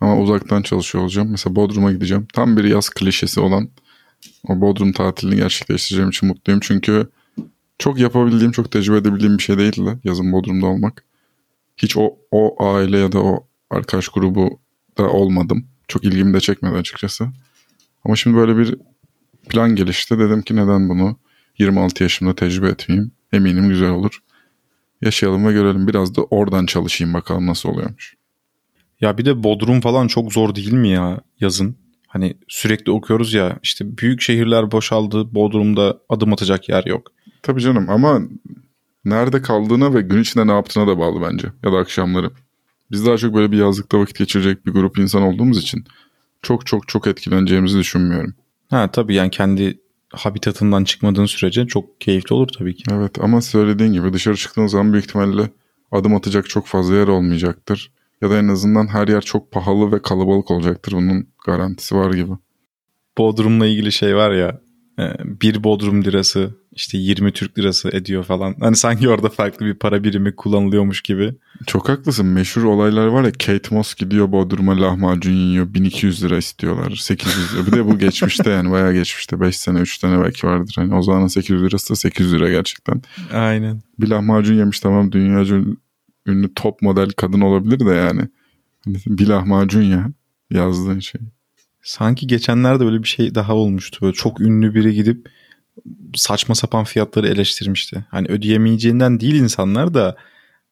Ama 0.00 0.18
uzaktan 0.18 0.62
çalışıyor 0.62 1.04
olacağım. 1.04 1.28
Mesela 1.30 1.56
Bodrum'a 1.56 1.92
gideceğim. 1.92 2.26
Tam 2.34 2.56
bir 2.56 2.64
yaz 2.64 2.90
klişesi 2.90 3.40
olan 3.40 3.68
o 4.48 4.60
Bodrum 4.60 4.92
tatilini 4.92 5.36
gerçekleştireceğim 5.36 6.10
için 6.10 6.28
mutluyum. 6.28 6.60
Çünkü 6.60 7.08
çok 7.78 7.98
yapabildiğim, 7.98 8.52
çok 8.52 8.72
tecrübe 8.72 8.96
edebildiğim 8.96 9.38
bir 9.38 9.42
şey 9.42 9.58
değildi 9.58 9.98
yazın 10.04 10.32
Bodrum'da 10.32 10.66
olmak. 10.66 11.04
Hiç 11.76 11.96
o, 11.96 12.16
o 12.30 12.64
aile 12.64 12.98
ya 12.98 13.12
da 13.12 13.18
o 13.18 13.46
arkadaş 13.70 14.08
grubu 14.08 14.60
da 14.98 15.08
olmadım. 15.10 15.66
Çok 15.88 16.04
ilgimi 16.04 16.34
de 16.34 16.40
çekmedi 16.40 16.74
açıkçası. 16.74 17.28
Ama 18.04 18.16
şimdi 18.16 18.36
böyle 18.36 18.56
bir 18.56 18.76
plan 19.48 19.76
gelişti. 19.76 20.18
Dedim 20.18 20.42
ki 20.42 20.56
neden 20.56 20.88
bunu 20.88 21.16
26 21.58 22.02
yaşımda 22.02 22.34
tecrübe 22.34 22.68
etmeyeyim. 22.68 23.12
Eminim 23.32 23.68
güzel 23.68 23.90
olur. 23.90 24.18
Yaşayalım 25.02 25.46
ve 25.46 25.52
görelim. 25.52 25.88
Biraz 25.88 26.16
da 26.16 26.22
oradan 26.22 26.66
çalışayım 26.66 27.14
bakalım 27.14 27.46
nasıl 27.46 27.68
oluyormuş. 27.68 28.14
Ya 29.00 29.18
bir 29.18 29.24
de 29.24 29.42
Bodrum 29.42 29.80
falan 29.80 30.06
çok 30.06 30.32
zor 30.32 30.54
değil 30.54 30.72
mi 30.72 30.88
ya 30.88 31.20
yazın? 31.40 31.76
Hani 32.06 32.34
sürekli 32.48 32.92
okuyoruz 32.92 33.34
ya 33.34 33.58
işte 33.62 33.98
büyük 33.98 34.20
şehirler 34.20 34.70
boşaldı. 34.70 35.34
Bodrum'da 35.34 35.98
adım 36.08 36.32
atacak 36.32 36.68
yer 36.68 36.84
yok. 36.84 37.12
Tabii 37.42 37.60
canım 37.60 37.90
ama 37.90 38.20
nerede 39.04 39.42
kaldığına 39.42 39.94
ve 39.94 40.02
gün 40.02 40.22
içinde 40.22 40.46
ne 40.46 40.52
yaptığına 40.52 40.86
da 40.86 40.98
bağlı 40.98 41.30
bence. 41.30 41.48
Ya 41.64 41.72
da 41.72 41.76
akşamları. 41.76 42.30
Biz 42.90 43.06
daha 43.06 43.16
çok 43.16 43.34
böyle 43.34 43.52
bir 43.52 43.58
yazlıkta 43.58 43.98
vakit 44.00 44.18
geçirecek 44.18 44.66
bir 44.66 44.72
grup 44.72 44.98
insan 44.98 45.22
olduğumuz 45.22 45.58
için 45.58 45.84
çok 46.42 46.66
çok 46.66 46.88
çok 46.88 47.06
etkileneceğimizi 47.06 47.78
düşünmüyorum. 47.78 48.34
Ha 48.70 48.90
tabii 48.90 49.14
yani 49.14 49.30
kendi 49.30 49.80
habitatından 50.12 50.84
çıkmadığın 50.84 51.26
sürece 51.26 51.66
çok 51.66 52.00
keyifli 52.00 52.34
olur 52.34 52.48
tabii 52.58 52.74
ki. 52.74 52.84
Evet 52.92 53.18
ama 53.20 53.40
söylediğin 53.40 53.92
gibi 53.92 54.12
dışarı 54.12 54.36
çıktığın 54.36 54.66
zaman 54.66 54.92
büyük 54.92 55.04
ihtimalle 55.04 55.50
adım 55.92 56.14
atacak 56.14 56.48
çok 56.48 56.66
fazla 56.66 56.94
yer 56.94 57.08
olmayacaktır. 57.08 57.92
Ya 58.22 58.30
da 58.30 58.38
en 58.38 58.48
azından 58.48 58.86
her 58.86 59.08
yer 59.08 59.20
çok 59.20 59.52
pahalı 59.52 59.92
ve 59.92 60.02
kalabalık 60.02 60.50
olacaktır. 60.50 60.92
Bunun 60.92 61.28
garantisi 61.46 61.96
var 61.96 62.12
gibi. 62.12 62.32
Bodrum'la 63.18 63.66
ilgili 63.66 63.92
şey 63.92 64.16
var 64.16 64.30
ya 64.30 64.60
bir 65.24 65.64
Bodrum 65.64 66.04
lirası 66.04 66.54
işte 66.72 66.98
20 66.98 67.32
Türk 67.32 67.58
lirası 67.58 67.88
ediyor 67.88 68.24
falan. 68.24 68.56
Hani 68.60 68.76
sanki 68.76 69.08
orada 69.08 69.28
farklı 69.28 69.66
bir 69.66 69.74
para 69.74 70.04
birimi 70.04 70.36
kullanılıyormuş 70.36 71.00
gibi. 71.00 71.34
Çok 71.66 71.88
haklısın. 71.88 72.26
Meşhur 72.26 72.62
olaylar 72.62 73.06
var 73.06 73.24
ya 73.24 73.32
Kate 73.32 73.74
Moss 73.74 73.94
gidiyor 73.94 74.32
Bodrum'a 74.32 74.80
lahmacun 74.80 75.32
yiyor. 75.32 75.74
1200 75.74 76.24
lira 76.24 76.36
istiyorlar. 76.36 76.96
800 76.96 77.54
lira. 77.54 77.66
Bir 77.66 77.72
de 77.72 77.86
bu 77.86 77.98
geçmişte 77.98 78.50
yani 78.50 78.70
bayağı 78.70 78.92
geçmişte. 78.92 79.40
5 79.40 79.56
sene 79.56 79.80
3 79.80 79.98
tane 79.98 80.24
belki 80.24 80.46
vardır. 80.46 80.74
Hani 80.76 80.94
o 80.94 81.02
zaman 81.02 81.26
800 81.26 81.62
lirası 81.62 81.90
da 81.90 81.96
800 81.96 82.32
lira 82.32 82.50
gerçekten. 82.50 83.02
Aynen. 83.32 83.82
Bir 84.00 84.08
lahmacun 84.08 84.54
yemiş 84.54 84.80
tamam 84.80 85.12
dünyaca 85.12 85.60
ünlü 86.26 86.54
top 86.54 86.82
model 86.82 87.10
kadın 87.10 87.40
olabilir 87.40 87.80
de 87.80 87.94
yani. 87.94 88.28
Hani 88.84 88.96
bir 89.06 89.26
lahmacun 89.26 89.82
ya 89.82 90.10
yazdığın 90.50 91.00
şey. 91.00 91.20
Sanki 91.82 92.26
geçenlerde 92.26 92.84
böyle 92.84 93.02
bir 93.02 93.08
şey 93.08 93.34
daha 93.34 93.54
olmuştu. 93.54 93.98
Böyle 94.02 94.14
çok 94.14 94.40
ünlü 94.40 94.74
biri 94.74 94.94
gidip 94.94 95.28
saçma 96.14 96.54
sapan 96.54 96.84
fiyatları 96.84 97.28
eleştirmişti. 97.28 98.04
Hani 98.10 98.28
ödeyemeyeceğinden 98.28 99.20
değil 99.20 99.34
insanlar 99.34 99.94
da 99.94 100.16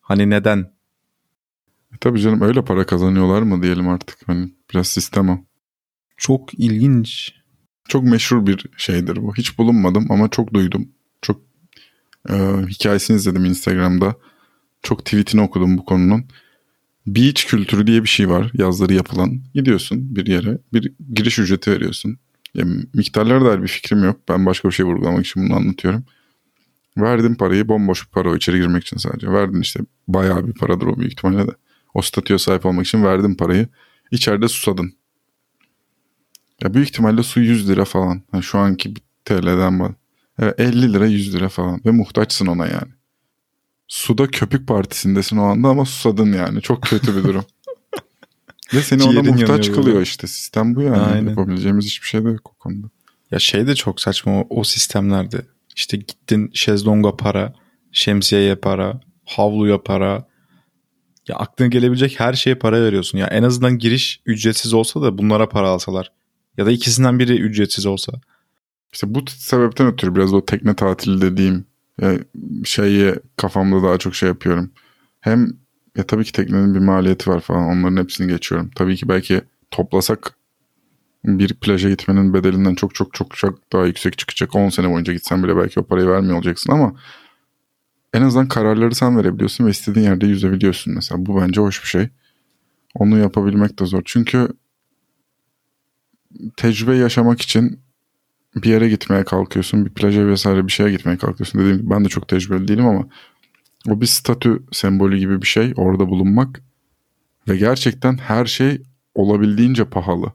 hani 0.01 0.31
neden? 0.31 0.59
E 1.95 1.97
tabii 2.01 2.21
canım 2.21 2.43
öyle 2.43 2.65
para 2.65 2.87
kazanıyorlar 2.87 3.43
mı 3.43 3.63
diyelim 3.63 3.89
artık. 3.89 4.19
Hani 4.27 4.49
biraz 4.73 4.89
sistem 4.89 5.29
o. 5.29 5.39
Çok 6.17 6.55
ilginç. 6.55 7.35
Çok 7.89 8.05
meşhur 8.05 8.47
bir 8.47 8.67
şeydir 8.77 9.17
bu. 9.17 9.35
Hiç 9.35 9.59
bulunmadım 9.59 10.07
ama 10.11 10.29
çok 10.31 10.55
duydum. 10.55 10.89
Çok 11.23 11.41
e, 12.31 12.35
hikayesini 12.69 13.17
izledim 13.17 13.45
Instagram'da. 13.45 14.15
Çok 14.83 15.05
tweetini 15.05 15.41
okudum 15.41 15.79
bu 15.79 15.85
konunun. 15.85 16.25
Beach 17.07 17.45
kültürü 17.47 17.87
diye 17.87 18.03
bir 18.03 18.09
şey 18.09 18.31
var 18.31 18.51
yazları 18.55 18.95
yapılan. 18.95 19.41
Gidiyorsun 19.55 20.17
bir 20.17 20.27
yere 20.27 20.59
bir 20.73 20.93
giriş 21.15 21.39
ücreti 21.39 21.71
veriyorsun. 21.71 22.19
Ya, 22.55 22.65
miktarlara 22.95 23.45
dair 23.45 23.63
bir 23.63 23.69
fikrim 23.69 24.05
yok. 24.05 24.21
Ben 24.29 24.47
başka 24.47 24.69
bir 24.69 24.75
şey 24.75 24.87
vurgulamak 24.87 25.27
için 25.27 25.49
bunu 25.49 25.57
anlatıyorum. 25.57 26.05
Verdin 26.97 27.35
parayı 27.35 27.69
bomboş 27.69 28.07
bir 28.07 28.11
para 28.11 28.31
o 28.31 28.37
içeri 28.37 28.59
girmek 28.59 28.83
için 28.83 28.97
sadece. 28.97 29.33
Verdin 29.33 29.61
işte 29.61 29.81
bayağı 30.09 30.47
bir 30.49 30.53
paradır 30.53 30.87
o 30.87 30.99
büyük 30.99 31.13
ihtimalle 31.13 31.47
de. 31.49 31.53
O 31.95 32.03
statüye 32.03 32.39
sahip 32.39 32.67
olmak 32.67 32.87
için 32.87 33.05
verdin 33.05 33.35
parayı. 33.35 33.69
İçeride 34.11 34.49
susadın. 34.49 34.93
Ya 36.63 36.75
büyük 36.75 36.89
ihtimalle 36.89 37.23
su 37.23 37.41
100 37.41 37.69
lira 37.69 37.85
falan. 37.85 38.23
Yani 38.33 38.43
şu 38.43 38.59
anki 38.59 38.95
TL'den 39.25 39.81
bak. 39.81 39.97
Evet, 40.39 40.61
50 40.61 40.93
lira 40.93 41.07
100 41.07 41.35
lira 41.35 41.49
falan. 41.49 41.81
Ve 41.87 41.91
muhtaçsın 41.91 42.47
ona 42.47 42.67
yani. 42.67 42.96
Suda 43.89 44.27
köpük 44.27 44.69
partisindesin 44.69 45.37
o 45.37 45.43
anda 45.43 45.69
ama 45.69 45.85
susadın 45.85 46.33
yani. 46.33 46.63
Çok 46.63 46.83
kötü 46.83 47.17
bir 47.17 47.25
durum. 47.25 47.45
Ve 48.75 48.83
seni 48.83 49.03
ona 49.03 49.23
muhtaç 49.23 49.67
kılıyor 49.67 49.87
böyle. 49.87 50.03
işte. 50.03 50.27
Sistem 50.27 50.77
bu 50.77 50.83
yani. 50.83 51.03
Aynen. 51.03 51.29
Yapabileceğimiz 51.29 51.85
hiçbir 51.85 52.07
şey 52.07 52.25
de 52.25 52.29
yok 52.29 52.53
o 52.55 52.55
konuda. 52.55 52.87
Ya 53.31 53.39
şey 53.39 53.67
de 53.67 53.75
çok 53.75 54.01
saçma 54.01 54.41
o, 54.41 54.47
o 54.51 54.65
sistemlerde. 54.65 55.47
İşte 55.77 55.97
gittin 55.97 56.51
şezlonga 56.55 57.17
para, 57.17 57.55
şemsiyeye 57.93 58.57
para, 58.57 59.01
havluya 59.25 59.83
para. 59.83 60.29
Ya 61.29 61.37
aklına 61.37 61.69
gelebilecek 61.69 62.21
her 62.21 62.33
şeye 62.33 62.55
para 62.55 62.83
veriyorsun. 62.83 63.19
Ya 63.19 63.27
en 63.27 63.43
azından 63.43 63.79
giriş 63.79 64.21
ücretsiz 64.27 64.75
olsa 64.75 65.03
da 65.03 65.19
bunlara 65.19 65.49
para 65.49 65.69
alsalar. 65.69 66.13
Ya 66.59 66.67
da 66.67 66.71
ikisinden 66.71 67.19
biri 67.19 67.33
ücretsiz 67.41 67.87
olsa. 67.87 68.13
İşte 68.93 69.15
bu 69.15 69.25
sebepten 69.29 69.87
ötürü 69.87 70.15
biraz 70.15 70.33
o 70.35 70.45
tekne 70.45 70.77
tatili 70.77 71.21
dediğim 71.21 71.67
şeyi 72.65 73.15
kafamda 73.37 73.83
daha 73.83 73.99
çok 73.99 74.15
şey 74.15 74.29
yapıyorum. 74.29 74.71
Hem 75.21 75.49
ya 75.97 76.07
tabii 76.07 76.25
ki 76.25 76.33
teknenin 76.33 76.75
bir 76.75 76.81
maliyeti 76.81 77.31
var 77.31 77.41
falan 77.41 77.65
onların 77.65 78.03
hepsini 78.03 78.29
geçiyorum. 78.29 78.71
Tabii 78.75 78.97
ki 78.97 79.09
belki 79.09 79.41
toplasak 79.71 80.35
bir 81.25 81.55
plaja 81.55 81.91
gitmenin 81.91 82.35
bedelinden 82.35 82.75
çok 82.75 82.95
çok 82.95 83.15
çok 83.15 83.37
çok 83.37 83.73
daha 83.73 83.87
yüksek 83.87 84.19
çıkacak. 84.19 84.55
10 84.55 84.69
sene 84.69 84.91
boyunca 84.91 85.13
gitsen 85.13 85.43
bile 85.43 85.57
belki 85.57 85.81
o 85.81 85.87
parayı 85.87 86.09
vermiyor 86.09 86.37
olacaksın 86.37 86.73
ama 86.73 86.97
en 88.15 88.23
azından 88.23 88.49
kararları 88.49 88.95
sen 88.95 89.19
verebiliyorsun 89.19 89.67
ve 89.67 89.71
istediğin 89.71 90.07
yerde 90.07 90.27
yüzebiliyorsun 90.27 90.95
mesela. 90.95 91.27
Bu 91.27 91.41
bence 91.41 91.61
hoş 91.61 91.83
bir 91.83 91.89
şey. 91.89 92.09
Onu 92.95 93.19
yapabilmek 93.19 93.79
de 93.79 93.87
zor. 93.87 94.03
Çünkü 94.05 94.49
tecrübe 96.57 96.97
yaşamak 96.97 97.43
için 97.43 97.81
bir 98.63 98.71
yere 98.71 98.89
gitmeye 98.89 99.25
kalkıyorsun. 99.25 99.85
Bir 99.85 99.91
plaja 99.91 100.27
vesaire 100.27 100.67
bir 100.67 100.73
şeye 100.73 100.91
gitmeye 100.91 101.17
kalkıyorsun. 101.17 101.61
Dediğim 101.61 101.79
gibi 101.79 101.91
ben 101.91 102.05
de 102.05 102.09
çok 102.09 102.29
tecrübeli 102.29 102.69
değilim 102.69 102.87
ama 102.87 103.09
o 103.89 104.01
bir 104.01 104.07
statü 104.07 104.63
sembolü 104.73 105.19
gibi 105.19 105.43
bir 105.43 105.47
şey 105.47 105.73
orada 105.77 106.09
bulunmak. 106.09 106.63
Ve 107.49 107.57
gerçekten 107.57 108.19
her 108.19 108.47
şey 108.47 108.83
olabildiğince 109.15 109.85
pahalı. 109.85 110.33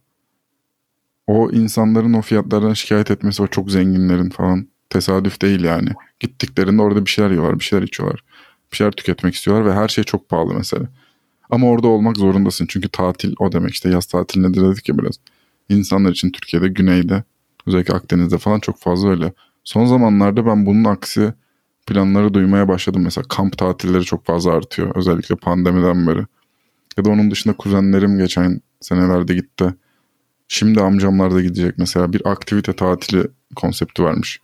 O 1.27 1.51
insanların 1.51 2.13
o 2.13 2.21
fiyatlardan 2.21 2.73
şikayet 2.73 3.11
etmesi 3.11 3.43
o 3.43 3.47
çok 3.47 3.71
zenginlerin 3.71 4.29
falan 4.29 4.67
tesadüf 4.89 5.41
değil 5.41 5.63
yani. 5.63 5.89
Gittiklerinde 6.19 6.81
orada 6.81 7.05
bir 7.05 7.09
şeyler 7.09 7.31
yiyorlar, 7.31 7.59
bir 7.59 7.63
şeyler 7.63 7.83
içiyorlar. 7.83 8.23
Bir 8.71 8.77
şeyler 8.77 8.91
tüketmek 8.91 9.35
istiyorlar 9.35 9.65
ve 9.65 9.73
her 9.73 9.87
şey 9.87 10.03
çok 10.03 10.29
pahalı 10.29 10.53
mesela. 10.53 10.87
Ama 11.49 11.67
orada 11.67 11.87
olmak 11.87 12.17
zorundasın 12.17 12.65
çünkü 12.69 12.89
tatil 12.89 13.33
o 13.39 13.51
demek 13.51 13.73
işte 13.73 13.89
yaz 13.89 14.05
tatili 14.05 14.43
nedir 14.43 14.61
dedik 14.61 14.89
ya 14.89 14.97
biraz. 14.97 15.15
İnsanlar 15.69 16.11
için 16.11 16.29
Türkiye'de 16.29 16.67
güneyde 16.67 17.23
özellikle 17.67 17.93
Akdeniz'de 17.93 18.37
falan 18.37 18.59
çok 18.59 18.79
fazla 18.79 19.09
öyle. 19.09 19.33
Son 19.63 19.85
zamanlarda 19.85 20.45
ben 20.45 20.65
bunun 20.65 20.83
aksi 20.83 21.33
planları 21.87 22.33
duymaya 22.33 22.67
başladım. 22.67 23.01
Mesela 23.03 23.27
kamp 23.27 23.57
tatilleri 23.57 24.03
çok 24.03 24.25
fazla 24.25 24.53
artıyor 24.53 24.95
özellikle 24.95 25.35
pandemiden 25.35 26.07
beri. 26.07 26.25
Ya 26.97 27.05
da 27.05 27.09
onun 27.09 27.31
dışında 27.31 27.57
kuzenlerim 27.57 28.17
geçen 28.17 28.61
senelerde 28.79 29.35
gitti. 29.35 29.73
Şimdi 30.47 30.81
amcamlar 30.81 31.33
da 31.33 31.41
gidecek 31.41 31.77
mesela 31.77 32.13
bir 32.13 32.21
aktivite 32.31 32.73
tatili 32.73 33.27
konsepti 33.55 34.03
varmış. 34.03 34.41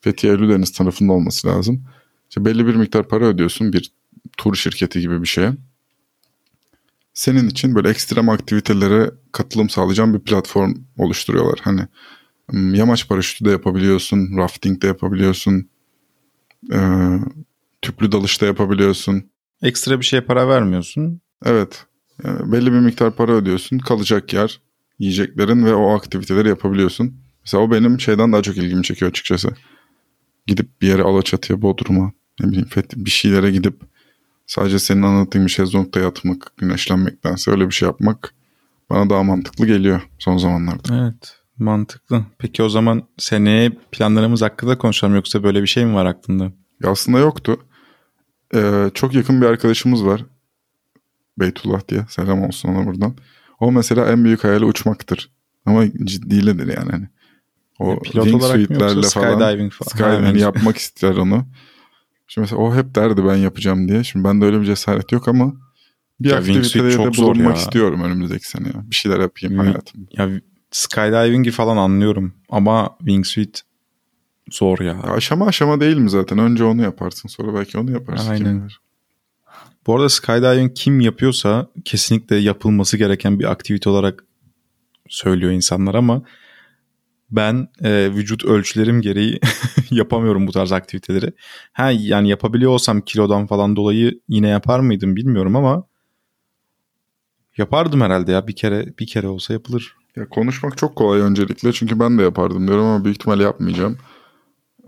Fethiye 0.00 0.32
Ölüdeniz 0.32 0.72
tarafında 0.72 1.12
olması 1.12 1.48
lazım. 1.48 1.84
İşte 2.28 2.44
belli 2.44 2.66
bir 2.66 2.74
miktar 2.74 3.08
para 3.08 3.24
ödüyorsun 3.24 3.72
bir 3.72 3.92
tur 4.36 4.54
şirketi 4.54 5.00
gibi 5.00 5.22
bir 5.22 5.26
şeye. 5.26 5.52
Senin 7.14 7.48
için 7.48 7.74
böyle 7.74 7.88
ekstrem 7.88 8.28
aktivitelere 8.28 9.10
katılım 9.32 9.68
sağlayacağın 9.68 10.14
bir 10.14 10.20
platform 10.20 10.74
oluşturuyorlar. 10.98 11.60
Hani 11.62 11.80
yamaç 12.52 13.08
paraşütü 13.08 13.44
de 13.44 13.50
yapabiliyorsun, 13.50 14.36
rafting 14.36 14.82
de 14.82 14.86
yapabiliyorsun, 14.86 15.68
e, 16.72 16.78
tüplü 17.82 18.12
dalış 18.12 18.40
da 18.40 18.46
yapabiliyorsun. 18.46 19.30
Ekstra 19.62 20.00
bir 20.00 20.04
şeye 20.04 20.20
para 20.20 20.48
vermiyorsun. 20.48 21.20
Evet. 21.44 21.86
Yani 22.24 22.52
belli 22.52 22.72
bir 22.72 22.78
miktar 22.78 23.16
para 23.16 23.32
ödüyorsun. 23.32 23.78
Kalacak 23.78 24.32
yer, 24.32 24.60
yiyeceklerin 24.98 25.64
ve 25.64 25.74
o 25.74 25.94
aktiviteleri 25.96 26.48
yapabiliyorsun. 26.48 27.14
Mesela 27.44 27.62
o 27.62 27.70
benim 27.70 28.00
şeyden 28.00 28.32
daha 28.32 28.42
çok 28.42 28.56
ilgimi 28.56 28.82
çekiyor 28.82 29.10
açıkçası. 29.10 29.48
Gidip 30.46 30.80
bir 30.82 30.88
yere 30.88 31.02
Alaçatı'ya, 31.02 31.62
Bodrum'a, 31.62 32.12
ne 32.40 32.48
bileyim 32.48 32.68
bir 32.96 33.10
şeylere 33.10 33.50
gidip 33.50 33.80
sadece 34.46 34.78
senin 34.78 35.02
anlattığın 35.02 35.46
bir 35.46 35.50
şezlongda 35.50 36.00
yatmak, 36.00 36.52
güneşlenmektense 36.56 37.50
öyle 37.50 37.66
bir 37.66 37.74
şey 37.74 37.86
yapmak 37.86 38.34
bana 38.90 39.10
daha 39.10 39.22
mantıklı 39.22 39.66
geliyor 39.66 40.00
son 40.18 40.38
zamanlarda. 40.38 41.02
Evet 41.02 41.39
mantıklı. 41.60 42.24
Peki 42.38 42.62
o 42.62 42.68
zaman 42.68 43.02
seneye 43.18 43.70
planlarımız 43.92 44.42
hakkında 44.42 44.78
konuşalım 44.78 45.14
yoksa 45.14 45.42
böyle 45.42 45.62
bir 45.62 45.66
şey 45.66 45.84
mi 45.84 45.94
var 45.94 46.06
aklında? 46.06 46.44
Ya 46.82 46.90
aslında 46.90 47.18
yoktu. 47.18 47.60
Ee, 48.54 48.90
çok 48.94 49.14
yakın 49.14 49.40
bir 49.40 49.46
arkadaşımız 49.46 50.04
var. 50.04 50.24
Beytullah 51.38 51.88
diye. 51.88 52.06
Selam 52.08 52.42
olsun 52.42 52.68
ona 52.68 52.86
buradan. 52.86 53.14
O 53.60 53.72
mesela 53.72 54.12
en 54.12 54.24
büyük 54.24 54.44
hayali 54.44 54.64
uçmaktır. 54.64 55.30
Ama 55.66 55.86
ciddiyledir 56.04 56.66
yani. 56.76 56.90
Hani 56.90 57.08
o 57.78 58.02
Pilot 58.02 58.24
wing 58.24 58.42
suite'lerle 58.42 59.02
falan, 59.08 59.38
skydiving 59.38 59.72
falan. 59.72 59.88
Skydiving 59.88 60.26
yani 60.26 60.40
yapmak 60.40 60.76
ister 60.76 61.16
onu. 61.16 61.46
Şimdi 62.26 62.44
mesela 62.44 62.62
o 62.62 62.74
hep 62.74 62.94
derdi 62.94 63.24
ben 63.24 63.36
yapacağım 63.36 63.88
diye. 63.88 64.04
Şimdi 64.04 64.24
bende 64.24 64.44
öyle 64.44 64.60
bir 64.60 64.66
cesaret 64.66 65.12
yok 65.12 65.28
ama 65.28 65.52
bir 66.20 66.30
ya 66.30 66.36
aktivitede 66.36 66.92
de 66.92 67.16
bulunmak 67.16 67.56
istiyorum 67.56 68.02
önümüzdeki 68.02 68.48
sene. 68.48 68.68
Ya. 68.68 68.90
Bir 68.90 68.96
şeyler 68.96 69.20
yapayım 69.20 69.54
hmm. 69.54 69.66
hayatımda. 69.66 70.10
Ya 70.12 70.40
skydiving'i 70.70 71.50
falan 71.50 71.76
anlıyorum 71.76 72.34
ama 72.48 72.96
wingsuit 72.98 73.62
zor 74.50 74.78
ya. 74.78 75.02
Aşama 75.02 75.46
aşama 75.46 75.80
değil 75.80 75.96
mi 75.96 76.10
zaten? 76.10 76.38
Önce 76.38 76.64
onu 76.64 76.82
yaparsın 76.82 77.28
sonra 77.28 77.54
belki 77.54 77.78
onu 77.78 77.90
yaparsın. 77.90 78.30
Aynen. 78.30 78.68
Bu 79.86 79.94
arada 79.96 80.08
skydiving 80.08 80.72
kim 80.74 81.00
yapıyorsa 81.00 81.66
kesinlikle 81.84 82.36
yapılması 82.36 82.96
gereken 82.96 83.38
bir 83.38 83.50
aktivite 83.50 83.90
olarak 83.90 84.24
söylüyor 85.08 85.52
insanlar 85.52 85.94
ama 85.94 86.22
ben 87.30 87.68
e, 87.82 88.10
vücut 88.12 88.44
ölçülerim 88.44 89.00
gereği 89.00 89.40
yapamıyorum 89.90 90.46
bu 90.46 90.52
tarz 90.52 90.72
aktiviteleri. 90.72 91.32
Ha 91.72 91.90
yani 91.90 92.28
yapabiliyor 92.28 92.70
olsam 92.70 93.00
kilodan 93.00 93.46
falan 93.46 93.76
dolayı 93.76 94.20
yine 94.28 94.48
yapar 94.48 94.80
mıydım 94.80 95.16
bilmiyorum 95.16 95.56
ama 95.56 95.84
yapardım 97.56 98.00
herhalde 98.00 98.32
ya 98.32 98.46
bir 98.46 98.56
kere 98.56 98.86
bir 98.98 99.06
kere 99.06 99.28
olsa 99.28 99.52
yapılır. 99.52 99.99
Ya 100.16 100.28
konuşmak 100.28 100.78
çok 100.78 100.96
kolay 100.96 101.20
öncelikle 101.20 101.72
çünkü 101.72 102.00
ben 102.00 102.18
de 102.18 102.22
yapardım 102.22 102.68
diyorum 102.68 102.84
ama 102.84 103.04
büyük 103.04 103.16
ihtimalle 103.16 103.42
yapmayacağım. 103.42 103.98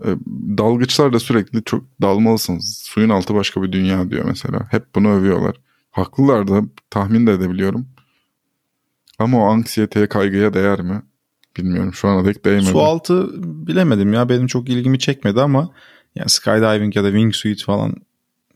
E, 0.05 0.09
dalgıçlar 0.57 1.13
da 1.13 1.19
sürekli 1.19 1.63
çok 1.63 1.83
dalmalısınız. 2.01 2.81
Suyun 2.85 3.09
altı 3.09 3.35
başka 3.35 3.63
bir 3.63 3.71
dünya 3.71 4.09
diyor 4.09 4.25
mesela. 4.25 4.67
Hep 4.71 4.95
bunu 4.95 5.09
övüyorlar. 5.09 5.55
Haklılar 5.91 6.47
da 6.47 6.61
tahmin 6.89 7.27
de 7.27 7.31
edebiliyorum. 7.31 7.87
Ama 9.19 9.43
o 9.43 9.49
anksiyeteye 9.49 10.07
kaygıya 10.07 10.53
değer 10.53 10.81
mi? 10.81 11.01
Bilmiyorum 11.57 11.93
şu 11.93 12.07
ana 12.07 12.25
dek 12.25 12.45
değmedi. 12.45 12.65
Su 12.65 12.81
altı 12.81 13.29
bilemedim 13.67 14.13
ya 14.13 14.29
benim 14.29 14.47
çok 14.47 14.69
ilgimi 14.69 14.99
çekmedi 14.99 15.41
ama 15.41 15.69
yani 16.15 16.29
skydiving 16.29 16.95
ya 16.95 17.03
da 17.03 17.07
wingsuit 17.07 17.63
falan 17.63 17.95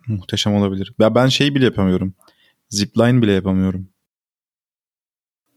muhteşem 0.07 0.53
olabilir. 0.53 0.93
Ya 0.99 1.15
ben 1.15 1.27
şey 1.27 1.55
bile 1.55 1.65
yapamıyorum. 1.65 2.13
Zipline 2.69 3.21
bile 3.21 3.31
yapamıyorum. 3.31 3.87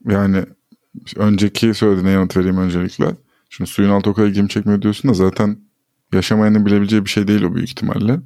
Yani 0.09 0.45
önceki 1.15 1.73
söylediğine 1.73 2.11
yanıt 2.11 2.37
vereyim 2.37 2.57
öncelikle. 2.57 3.15
Şimdi 3.49 3.69
suyun 3.69 3.89
altı 3.89 4.09
o 4.09 4.13
kadar 4.13 4.27
ilgimi 4.27 4.49
çekmiyor 4.49 4.81
diyorsun 4.81 5.09
da 5.09 5.13
zaten 5.13 5.57
yaşamayanın 6.13 6.65
bilebileceği 6.65 7.05
bir 7.05 7.09
şey 7.09 7.27
değil 7.27 7.43
o 7.43 7.55
büyük 7.55 7.69
ihtimalle. 7.69 8.19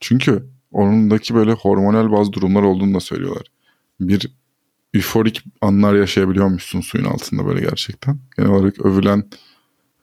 Çünkü 0.00 0.46
onundaki 0.72 1.34
böyle 1.34 1.52
hormonal 1.52 2.12
bazı 2.12 2.32
durumlar 2.32 2.62
olduğunu 2.62 2.94
da 2.94 3.00
söylüyorlar. 3.00 3.46
Bir 4.00 4.30
üforik 4.94 5.44
anlar 5.60 5.94
yaşayabiliyormuşsun 5.94 6.80
suyun 6.80 7.04
altında 7.04 7.46
böyle 7.46 7.60
gerçekten. 7.60 8.18
Genel 8.36 8.50
olarak 8.50 8.86
övülen 8.86 9.24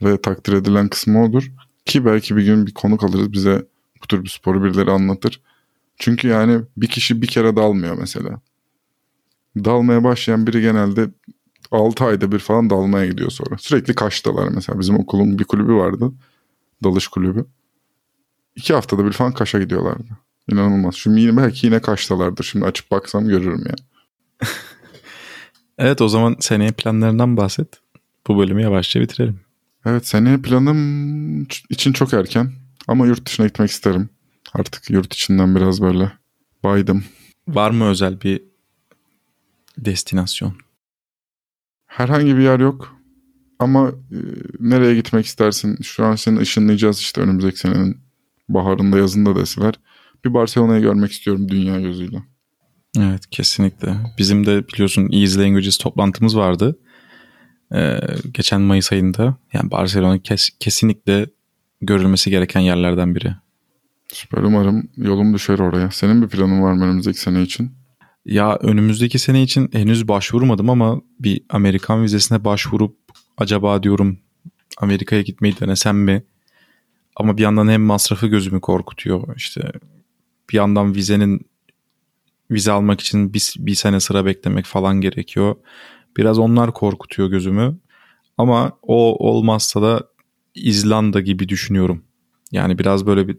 ve 0.01 0.21
takdir 0.21 0.53
edilen 0.53 0.87
kısmı 0.87 1.23
odur. 1.23 1.51
Ki 1.85 2.05
belki 2.05 2.35
bir 2.35 2.45
gün 2.45 2.67
bir 2.67 2.73
konuk 2.73 3.03
alırız 3.03 3.31
bize 3.33 3.65
bu 4.03 4.07
tür 4.07 4.23
bir 4.23 4.29
sporu 4.29 4.63
birileri 4.63 4.91
anlatır. 4.91 5.41
Çünkü 5.97 6.27
yani 6.27 6.61
bir 6.77 6.87
kişi 6.87 7.21
bir 7.21 7.27
kere 7.27 7.55
dalmıyor 7.55 7.97
mesela. 7.99 8.41
Dalmaya 9.57 10.03
başlayan 10.03 10.47
biri 10.47 10.61
genelde 10.61 11.09
6 11.73 12.05
ayda 12.05 12.31
bir 12.31 12.39
falan 12.39 12.69
dalmaya 12.69 13.07
gidiyor 13.07 13.31
sonra. 13.31 13.57
Sürekli 13.57 13.95
Kaş'talar 13.95 14.47
mesela. 14.47 14.79
Bizim 14.79 14.99
okulun 14.99 15.39
bir 15.39 15.43
kulübü 15.43 15.73
vardı. 15.73 16.11
Dalış 16.83 17.07
kulübü. 17.07 17.45
İki 18.55 18.73
haftada 18.73 19.05
bir 19.05 19.11
falan 19.11 19.33
Kaş'a 19.33 19.59
gidiyorlardı. 19.59 20.07
İnanılmaz. 20.51 20.95
Şimdi 20.95 21.21
yine 21.21 21.37
belki 21.37 21.65
yine 21.65 21.81
Kaş'talardır. 21.81 22.43
Şimdi 22.43 22.65
açıp 22.65 22.91
baksam 22.91 23.27
görürüm 23.27 23.63
yani. 23.65 24.49
evet 25.77 26.01
o 26.01 26.07
zaman 26.07 26.35
seneye 26.39 26.71
planlarından 26.71 27.37
bahset. 27.37 27.67
Bu 28.27 28.37
bölümü 28.37 28.61
yavaşça 28.61 29.01
bitirelim. 29.01 29.39
Evet 29.85 30.07
seneye 30.07 30.37
planım 30.37 31.41
için 31.69 31.93
çok 31.93 32.13
erken. 32.13 32.51
Ama 32.87 33.07
yurt 33.07 33.25
dışına 33.25 33.45
gitmek 33.45 33.69
isterim. 33.69 34.09
Artık 34.53 34.89
yurt 34.89 35.13
içinden 35.13 35.55
biraz 35.55 35.81
böyle 35.81 36.11
baydım. 36.63 37.03
Var 37.47 37.71
mı 37.71 37.85
özel 37.85 38.21
bir 38.21 38.43
destinasyon? 39.77 40.53
Herhangi 41.97 42.37
bir 42.37 42.41
yer 42.41 42.59
yok. 42.59 42.97
Ama 43.59 43.89
e, 43.89 44.17
nereye 44.59 44.95
gitmek 44.95 45.25
istersin? 45.25 45.77
Şu 45.81 46.05
an 46.05 46.15
seni 46.15 46.39
ışınlayacağız 46.39 46.99
işte 46.99 47.21
önümüzdeki 47.21 47.59
senenin 47.59 47.97
baharında 48.49 48.97
yazında 48.97 49.35
deseler. 49.35 49.73
Bir 50.25 50.33
Barcelona'yı 50.33 50.81
görmek 50.81 51.11
istiyorum 51.11 51.49
dünya 51.49 51.81
gözüyle. 51.81 52.23
Evet 52.97 53.29
kesinlikle. 53.31 53.95
Bizim 54.17 54.45
de 54.45 54.67
biliyorsun 54.67 55.09
Easy 55.11 55.39
Languages 55.39 55.77
toplantımız 55.77 56.37
vardı. 56.37 56.79
Ee, 57.73 57.99
geçen 58.31 58.61
Mayıs 58.61 58.91
ayında. 58.91 59.37
Yani 59.53 59.71
Barcelona 59.71 60.19
kes, 60.19 60.49
kesinlikle 60.59 61.25
görülmesi 61.81 62.29
gereken 62.29 62.61
yerlerden 62.61 63.15
biri. 63.15 63.35
Süper 64.13 64.43
umarım 64.43 64.89
yolum 64.97 65.33
düşer 65.33 65.59
oraya. 65.59 65.91
Senin 65.91 66.21
bir 66.21 66.27
planın 66.27 66.61
var 66.61 66.73
mı 66.73 66.83
önümüzdeki 66.83 67.19
sene 67.19 67.41
için? 67.41 67.82
Ya 68.25 68.55
önümüzdeki 68.55 69.19
sene 69.19 69.43
için 69.43 69.69
henüz 69.73 70.07
başvurmadım 70.07 70.69
ama 70.69 71.01
bir 71.19 71.41
Amerikan 71.49 72.03
vizesine 72.03 72.45
başvurup 72.45 72.97
acaba 73.37 73.83
diyorum 73.83 74.19
Amerika'ya 74.77 75.21
gitmeyi 75.21 75.59
denesem 75.59 75.97
mi? 75.97 76.23
Ama 77.15 77.37
bir 77.37 77.43
yandan 77.43 77.67
hem 77.67 77.81
masrafı 77.81 78.27
gözümü 78.27 78.61
korkutuyor. 78.61 79.35
İşte 79.35 79.71
bir 80.49 80.57
yandan 80.57 80.95
vizenin 80.95 81.41
vize 82.51 82.71
almak 82.71 83.01
için 83.01 83.33
bir, 83.33 83.53
bir 83.57 83.75
sene 83.75 83.99
sıra 83.99 84.25
beklemek 84.25 84.65
falan 84.65 85.01
gerekiyor. 85.01 85.55
Biraz 86.17 86.39
onlar 86.39 86.73
korkutuyor 86.73 87.29
gözümü. 87.29 87.77
Ama 88.37 88.71
o 88.81 89.27
olmazsa 89.29 89.81
da 89.81 90.07
İzlanda 90.55 91.19
gibi 91.19 91.49
düşünüyorum. 91.49 92.03
Yani 92.51 92.79
biraz 92.79 93.05
böyle 93.05 93.27
bir 93.27 93.37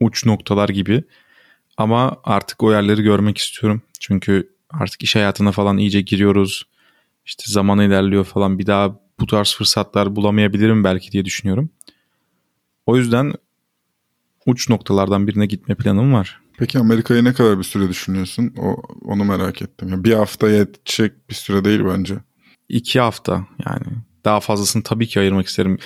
uç 0.00 0.26
noktalar 0.26 0.68
gibi. 0.68 1.04
Ama 1.82 2.16
artık 2.24 2.62
o 2.62 2.72
yerleri 2.72 3.02
görmek 3.02 3.38
istiyorum. 3.38 3.82
Çünkü 4.00 4.50
artık 4.70 5.02
iş 5.02 5.16
hayatına 5.16 5.52
falan 5.52 5.78
iyice 5.78 6.00
giriyoruz. 6.00 6.62
İşte 7.26 7.44
zaman 7.46 7.78
ilerliyor 7.80 8.24
falan. 8.24 8.58
Bir 8.58 8.66
daha 8.66 9.00
bu 9.20 9.26
tarz 9.26 9.54
fırsatlar 9.54 10.16
bulamayabilirim 10.16 10.84
belki 10.84 11.12
diye 11.12 11.24
düşünüyorum. 11.24 11.70
O 12.86 12.96
yüzden 12.96 13.32
uç 14.46 14.68
noktalardan 14.68 15.26
birine 15.26 15.46
gitme 15.46 15.74
planım 15.74 16.12
var. 16.12 16.40
Peki 16.58 16.78
Amerika'ya 16.78 17.22
ne 17.22 17.32
kadar 17.32 17.58
bir 17.58 17.64
süre 17.64 17.88
düşünüyorsun? 17.88 18.54
O, 18.58 18.82
onu 19.04 19.24
merak 19.24 19.62
ettim. 19.62 19.88
Yani 19.88 20.04
bir 20.04 20.12
hafta 20.12 20.50
yetecek 20.50 21.30
bir 21.30 21.34
süre 21.34 21.64
değil 21.64 21.80
bence. 21.84 22.14
İki 22.68 23.00
hafta 23.00 23.46
yani. 23.66 23.86
Daha 24.24 24.40
fazlasını 24.40 24.82
tabii 24.82 25.06
ki 25.06 25.20
ayırmak 25.20 25.46
isterim. 25.46 25.78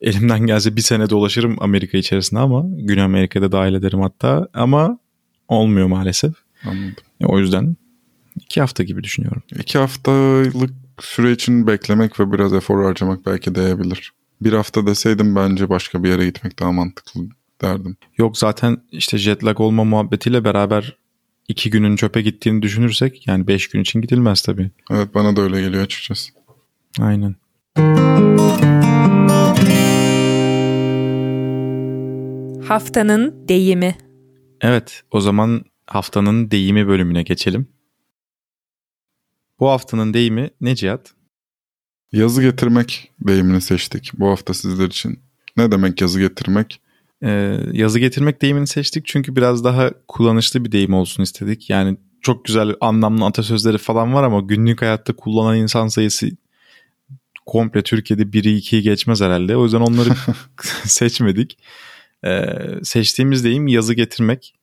Elimden 0.00 0.40
gelse 0.40 0.76
bir 0.76 0.80
sene 0.80 1.10
dolaşırım 1.10 1.56
Amerika 1.60 1.98
içerisinde 1.98 2.40
ama 2.40 2.64
Güney 2.68 3.04
Amerika'da 3.04 3.52
dahil 3.52 3.74
ederim 3.74 4.00
hatta. 4.00 4.48
Ama 4.54 4.98
olmuyor 5.50 5.86
maalesef. 5.86 6.32
Anladım. 6.64 7.04
E, 7.20 7.26
o 7.26 7.38
yüzden 7.38 7.76
iki 8.36 8.60
hafta 8.60 8.82
gibi 8.82 9.04
düşünüyorum. 9.04 9.42
İki 9.58 9.78
haftalık 9.78 10.70
süre 11.00 11.32
için 11.32 11.66
beklemek 11.66 12.20
ve 12.20 12.32
biraz 12.32 12.52
efor 12.52 12.84
harcamak 12.84 13.26
belki 13.26 13.54
değebilir. 13.54 14.12
Bir 14.40 14.52
hafta 14.52 14.86
deseydim 14.86 15.36
bence 15.36 15.68
başka 15.68 16.04
bir 16.04 16.08
yere 16.08 16.26
gitmek 16.26 16.58
daha 16.60 16.72
mantıklı 16.72 17.20
derdim. 17.62 17.96
Yok 18.18 18.38
zaten 18.38 18.76
işte 18.92 19.18
jet 19.18 19.44
lag 19.44 19.60
olma 19.60 19.84
muhabbetiyle 19.84 20.44
beraber 20.44 20.96
iki 21.48 21.70
günün 21.70 21.96
çöpe 21.96 22.22
gittiğini 22.22 22.62
düşünürsek 22.62 23.26
yani 23.26 23.46
beş 23.46 23.68
gün 23.68 23.80
için 23.80 24.00
gidilmez 24.00 24.42
tabii. 24.42 24.70
Evet 24.90 25.14
bana 25.14 25.36
da 25.36 25.40
öyle 25.40 25.60
geliyor 25.60 25.84
açıkçası. 25.84 26.30
Aynen. 27.00 27.34
Haftanın 32.68 33.48
deyimi. 33.48 34.09
Evet 34.60 35.02
o 35.10 35.20
zaman 35.20 35.64
haftanın 35.86 36.50
deyimi 36.50 36.86
bölümüne 36.86 37.22
geçelim. 37.22 37.68
Bu 39.60 39.68
haftanın 39.68 40.14
deyimi 40.14 40.50
ne 40.60 40.74
Cihat? 40.74 41.14
Yazı 42.12 42.42
getirmek 42.42 43.12
deyimini 43.26 43.60
seçtik 43.60 44.10
bu 44.14 44.28
hafta 44.28 44.54
sizler 44.54 44.86
için. 44.86 45.20
Ne 45.56 45.72
demek 45.72 46.00
yazı 46.00 46.20
getirmek? 46.20 46.80
Ee, 47.22 47.60
yazı 47.72 47.98
getirmek 47.98 48.42
deyimini 48.42 48.66
seçtik 48.66 49.06
çünkü 49.06 49.36
biraz 49.36 49.64
daha 49.64 49.90
kullanışlı 50.08 50.64
bir 50.64 50.72
deyim 50.72 50.94
olsun 50.94 51.22
istedik. 51.22 51.70
Yani 51.70 51.96
çok 52.22 52.44
güzel 52.44 52.74
anlamlı 52.80 53.24
atasözleri 53.24 53.78
falan 53.78 54.14
var 54.14 54.24
ama 54.24 54.40
günlük 54.40 54.82
hayatta 54.82 55.12
kullanan 55.12 55.56
insan 55.56 55.88
sayısı 55.88 56.30
komple 57.46 57.82
Türkiye'de 57.82 58.22
1'i 58.22 58.58
2'yi 58.58 58.82
geçmez 58.82 59.20
herhalde. 59.20 59.56
O 59.56 59.64
yüzden 59.64 59.80
onları 59.80 60.10
seçmedik. 60.84 61.58
Ee, 62.24 62.44
seçtiğimiz 62.82 63.44
deyim 63.44 63.66
yazı 63.66 63.94
getirmek 63.94 64.54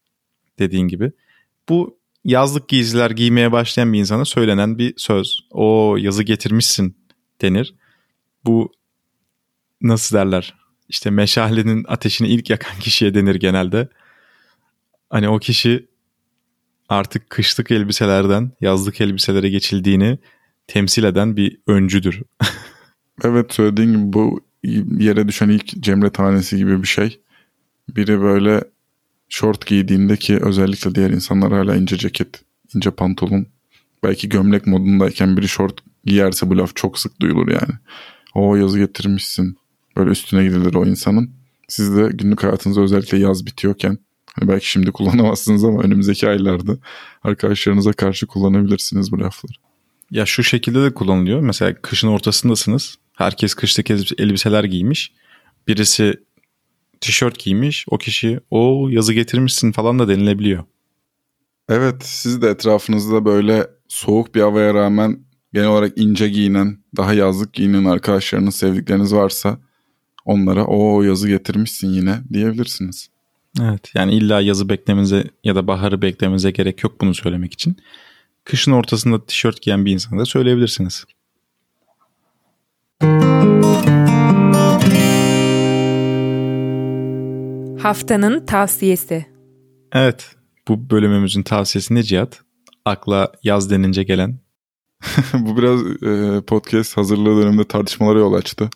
dediğin 0.59 0.87
gibi. 0.87 1.11
Bu 1.69 1.97
yazlık 2.25 2.69
giysiler 2.69 3.11
giymeye 3.11 3.51
başlayan 3.51 3.93
bir 3.93 3.99
insana 3.99 4.25
söylenen 4.25 4.77
bir 4.77 4.93
söz. 4.97 5.39
O 5.51 5.97
yazı 5.99 6.23
getirmişsin 6.23 6.97
denir. 7.41 7.75
Bu 8.45 8.71
nasıl 9.81 10.17
derler? 10.17 10.53
İşte 10.89 11.09
meşalenin 11.09 11.85
ateşini 11.87 12.27
ilk 12.27 12.49
yakan 12.49 12.79
kişiye 12.79 13.13
denir 13.13 13.35
genelde. 13.35 13.89
Hani 15.09 15.29
o 15.29 15.39
kişi 15.39 15.87
artık 16.89 17.29
kışlık 17.29 17.71
elbiselerden 17.71 18.51
yazlık 18.61 19.01
elbiselere 19.01 19.49
geçildiğini 19.49 20.17
temsil 20.67 21.03
eden 21.03 21.37
bir 21.37 21.57
öncüdür. 21.67 22.21
evet 23.23 23.53
söylediğin 23.53 23.93
gibi 23.93 24.13
bu 24.13 24.41
yere 24.97 25.27
düşen 25.27 25.49
ilk 25.49 25.83
cemre 25.83 26.09
tanesi 26.09 26.57
gibi 26.57 26.81
bir 26.83 26.87
şey. 26.87 27.21
Biri 27.89 28.21
böyle 28.21 28.63
short 29.29 29.65
giydiğinde 29.65 30.17
ki 30.17 30.37
özellikle 30.41 30.95
diğer 30.95 31.09
insanlar 31.09 31.51
hala 31.51 31.75
ince 31.75 31.97
ceket, 31.97 32.41
ince 32.75 32.91
pantolon 32.91 33.47
belki 34.03 34.29
gömlek 34.29 34.67
modundayken 34.67 35.37
biri 35.37 35.47
short 35.47 35.79
giyerse 36.05 36.49
bu 36.49 36.57
laf 36.57 36.75
çok 36.75 36.99
sık 36.99 37.21
duyulur 37.21 37.47
yani. 37.47 37.73
O 38.35 38.55
yazı 38.55 38.79
getirmişsin. 38.79 39.57
Böyle 39.97 40.09
üstüne 40.09 40.43
gidilir 40.43 40.73
o 40.73 40.85
insanın. 40.85 41.31
Siz 41.67 41.97
de 41.97 42.09
günlük 42.13 42.43
hayatınızda 42.43 42.81
özellikle 42.81 43.17
yaz 43.17 43.45
bitiyorken 43.45 43.97
hani 44.33 44.49
belki 44.49 44.69
şimdi 44.69 44.91
kullanamazsınız 44.97 45.63
ama 45.63 45.81
önümüzdeki 45.81 46.29
aylarda 46.29 46.77
arkadaşlarınıza 47.23 47.93
karşı 47.93 48.27
kullanabilirsiniz 48.27 49.11
bu 49.11 49.19
lafları. 49.19 49.53
Ya 50.11 50.25
şu 50.25 50.43
şekilde 50.43 50.83
de 50.83 50.93
kullanılıyor. 50.93 51.39
Mesela 51.39 51.75
kışın 51.81 52.07
ortasındasınız. 52.07 52.95
Herkes 53.13 53.53
kıştaki 53.53 53.93
elbiseler 54.17 54.63
giymiş. 54.63 55.11
Birisi 55.67 56.13
tişört 57.01 57.39
giymiş. 57.39 57.85
O 57.89 57.97
kişi 57.97 58.39
o 58.51 58.89
yazı 58.89 59.13
getirmişsin 59.13 59.71
falan 59.71 59.99
da 59.99 60.07
denilebiliyor. 60.07 60.63
Evet 61.69 61.95
siz 62.01 62.41
de 62.41 62.49
etrafınızda 62.49 63.25
böyle 63.25 63.67
soğuk 63.87 64.35
bir 64.35 64.41
havaya 64.41 64.73
rağmen 64.73 65.19
genel 65.53 65.67
olarak 65.67 65.97
ince 65.97 66.29
giyinen, 66.29 66.77
daha 66.97 67.13
yazlık 67.13 67.53
giyinen 67.53 67.85
arkadaşlarınız, 67.85 68.55
sevdikleriniz 68.55 69.13
varsa 69.13 69.59
onlara 70.25 70.65
o 70.65 71.03
yazı 71.03 71.27
getirmişsin 71.27 71.87
yine 71.87 72.19
diyebilirsiniz. 72.33 73.09
Evet 73.61 73.91
yani 73.95 74.13
illa 74.13 74.41
yazı 74.41 74.69
beklemenize 74.69 75.23
ya 75.43 75.55
da 75.55 75.67
baharı 75.67 76.01
beklemenize 76.01 76.51
gerek 76.51 76.83
yok 76.83 77.01
bunu 77.01 77.13
söylemek 77.13 77.53
için. 77.53 77.77
Kışın 78.43 78.71
ortasında 78.71 79.25
tişört 79.25 79.61
giyen 79.61 79.85
bir 79.85 79.91
insana 79.91 80.19
da 80.19 80.25
söyleyebilirsiniz. 80.25 81.05
Haftanın 87.79 88.45
tavsiyesi. 88.45 89.25
Evet 89.91 90.35
bu 90.67 90.89
bölümümüzün 90.89 91.43
tavsiyesi 91.43 91.95
ne 91.95 92.03
Cihat? 92.03 92.41
Akla 92.85 93.31
yaz 93.43 93.69
denince 93.69 94.03
gelen. 94.03 94.39
bu 95.33 95.57
biraz 95.57 95.81
e, 96.03 96.41
podcast 96.41 96.97
hazırlığı 96.97 97.41
döneminde 97.41 97.67
tartışmalara 97.67 98.19
yol 98.19 98.33
açtı. 98.33 98.69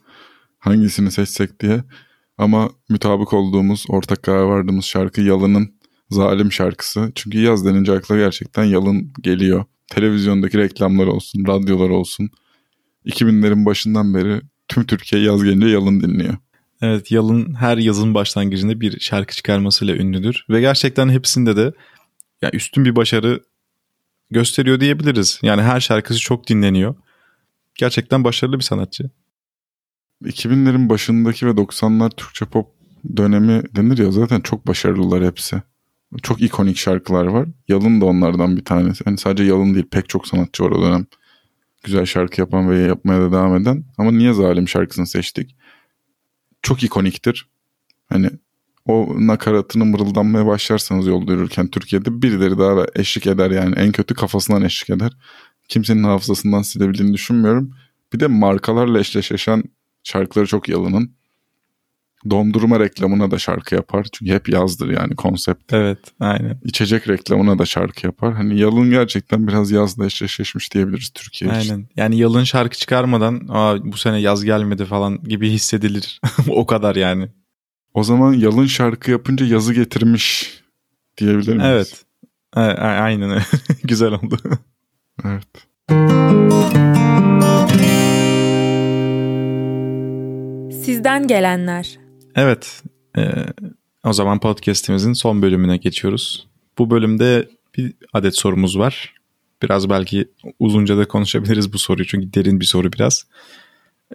Hangisini 0.59 1.11
seçsek 1.11 1.59
diye. 1.61 1.83
Ama 2.37 2.69
mütabık 2.89 3.33
olduğumuz, 3.33 3.85
ortak 3.89 4.23
karar 4.23 4.43
vardığımız 4.43 4.85
şarkı 4.85 5.21
Yalın'ın 5.21 5.73
Zalim 6.09 6.51
şarkısı. 6.51 7.11
Çünkü 7.15 7.39
yaz 7.39 7.65
denince 7.65 7.91
akla 7.93 8.17
gerçekten 8.17 8.63
Yalın 8.63 9.13
geliyor. 9.21 9.65
Televizyondaki 9.87 10.57
reklamlar 10.57 11.07
olsun, 11.07 11.47
radyolar 11.47 11.89
olsun. 11.89 12.29
2000'lerin 13.05 13.65
başından 13.65 14.13
beri 14.13 14.41
tüm 14.67 14.85
Türkiye 14.85 15.21
yaz 15.21 15.43
gelince 15.43 15.67
Yalın 15.67 16.01
dinliyor. 16.01 16.37
Evet 16.81 17.11
Yalın 17.11 17.53
her 17.53 17.77
yazın 17.77 18.13
başlangıcında 18.13 18.81
bir 18.81 18.99
şarkı 18.99 19.35
çıkarmasıyla 19.35 19.95
ünlüdür. 19.95 20.45
Ve 20.49 20.61
gerçekten 20.61 21.09
hepsinde 21.09 21.57
de 21.57 21.73
ya 22.41 22.49
üstün 22.53 22.85
bir 22.85 22.95
başarı 22.95 23.43
gösteriyor 24.31 24.79
diyebiliriz. 24.79 25.39
Yani 25.43 25.61
her 25.61 25.79
şarkısı 25.79 26.19
çok 26.19 26.47
dinleniyor. 26.47 26.95
Gerçekten 27.75 28.23
başarılı 28.23 28.57
bir 28.57 28.63
sanatçı. 28.63 29.09
2000'lerin 30.23 30.89
başındaki 30.89 31.47
ve 31.47 31.51
90'lar 31.51 32.09
Türkçe 32.15 32.45
pop 32.45 32.67
dönemi 33.17 33.63
denir 33.75 33.97
ya 33.97 34.11
zaten 34.11 34.41
çok 34.41 34.67
başarılılar 34.67 35.23
hepsi. 35.25 35.61
Çok 36.23 36.41
ikonik 36.41 36.77
şarkılar 36.77 37.25
var. 37.25 37.47
Yalın 37.67 38.01
da 38.01 38.05
onlardan 38.05 38.57
bir 38.57 38.65
tanesi. 38.65 39.03
Hani 39.03 39.17
sadece 39.17 39.43
Yalın 39.43 39.73
değil 39.73 39.85
pek 39.91 40.09
çok 40.09 40.27
sanatçı 40.27 40.63
var 40.63 40.71
o 40.71 40.81
dönem. 40.81 41.05
Güzel 41.83 42.05
şarkı 42.05 42.41
yapan 42.41 42.69
ve 42.69 42.79
yapmaya 42.79 43.21
da 43.21 43.31
devam 43.31 43.55
eden. 43.55 43.83
Ama 43.97 44.11
niye 44.11 44.33
Zalim 44.33 44.67
şarkısını 44.67 45.07
seçtik? 45.07 45.55
Çok 46.61 46.83
ikoniktir. 46.83 47.47
Hani 48.09 48.29
o 48.85 49.15
nakaratını 49.27 49.85
mırıldanmaya 49.85 50.45
başlarsanız 50.45 51.07
yolda 51.07 51.31
yürürken 51.31 51.67
Türkiye'de 51.67 52.21
birileri 52.21 52.57
daha 52.57 52.85
eşlik 52.95 53.27
eder 53.27 53.51
yani. 53.51 53.75
En 53.75 53.91
kötü 53.91 54.13
kafasından 54.13 54.61
eşlik 54.61 54.89
eder. 54.89 55.11
Kimsenin 55.67 56.03
hafızasından 56.03 56.61
silebildiğini 56.61 57.13
düşünmüyorum. 57.13 57.75
Bir 58.13 58.19
de 58.19 58.27
markalarla 58.27 58.99
eşleşen 58.99 59.63
şarkıları 60.03 60.47
çok 60.47 60.69
yalının. 60.69 61.11
Dondurma 62.29 62.79
reklamına 62.79 63.31
da 63.31 63.39
şarkı 63.39 63.75
yapar. 63.75 64.07
Çünkü 64.13 64.31
hep 64.33 64.49
yazdır 64.49 64.89
yani 64.89 65.15
konsept. 65.15 65.73
Evet 65.73 65.99
aynen. 66.19 66.59
İçecek 66.63 67.09
reklamına 67.09 67.59
da 67.59 67.65
şarkı 67.65 68.05
yapar. 68.05 68.33
Hani 68.33 68.59
Yalın 68.59 68.89
gerçekten 68.89 69.47
biraz 69.47 69.71
yazla 69.71 70.05
eşleşmiş 70.05 70.73
diyebiliriz 70.73 71.09
Türkiye 71.09 71.51
aynen. 71.51 71.61
için. 71.61 71.73
Aynen. 71.73 71.87
Yani 71.97 72.17
Yalın 72.17 72.43
şarkı 72.43 72.77
çıkarmadan 72.77 73.41
Aa, 73.49 73.91
bu 73.91 73.97
sene 73.97 74.19
yaz 74.21 74.43
gelmedi 74.43 74.85
falan 74.85 75.23
gibi 75.23 75.49
hissedilir. 75.49 76.21
o 76.49 76.65
kadar 76.65 76.95
yani. 76.95 77.29
O 77.93 78.03
zaman 78.03 78.33
Yalın 78.33 78.65
şarkı 78.65 79.11
yapınca 79.11 79.45
yazı 79.45 79.73
getirmiş 79.73 80.59
diyebilir 81.17 81.47
miyiz? 81.55 81.63
Evet. 81.65 82.03
A- 82.53 82.61
aynen 82.81 83.41
Güzel 83.83 84.11
oldu. 84.11 84.37
evet. 85.25 85.47
Sizden 90.83 91.27
gelenler. 91.27 92.00
Evet. 92.35 92.83
E, 93.17 93.21
o 94.03 94.13
zaman 94.13 94.39
podcast'imizin 94.39 95.13
son 95.13 95.41
bölümüne 95.41 95.77
geçiyoruz. 95.77 96.47
Bu 96.77 96.89
bölümde 96.89 97.49
bir 97.77 97.93
adet 98.13 98.37
sorumuz 98.37 98.77
var. 98.77 99.13
Biraz 99.61 99.89
belki 99.89 100.29
uzunca 100.59 100.97
da 100.97 101.07
konuşabiliriz 101.07 101.73
bu 101.73 101.79
soruyu 101.79 102.07
çünkü 102.07 102.33
derin 102.33 102.59
bir 102.59 102.65
soru 102.65 102.93
biraz. 102.93 103.25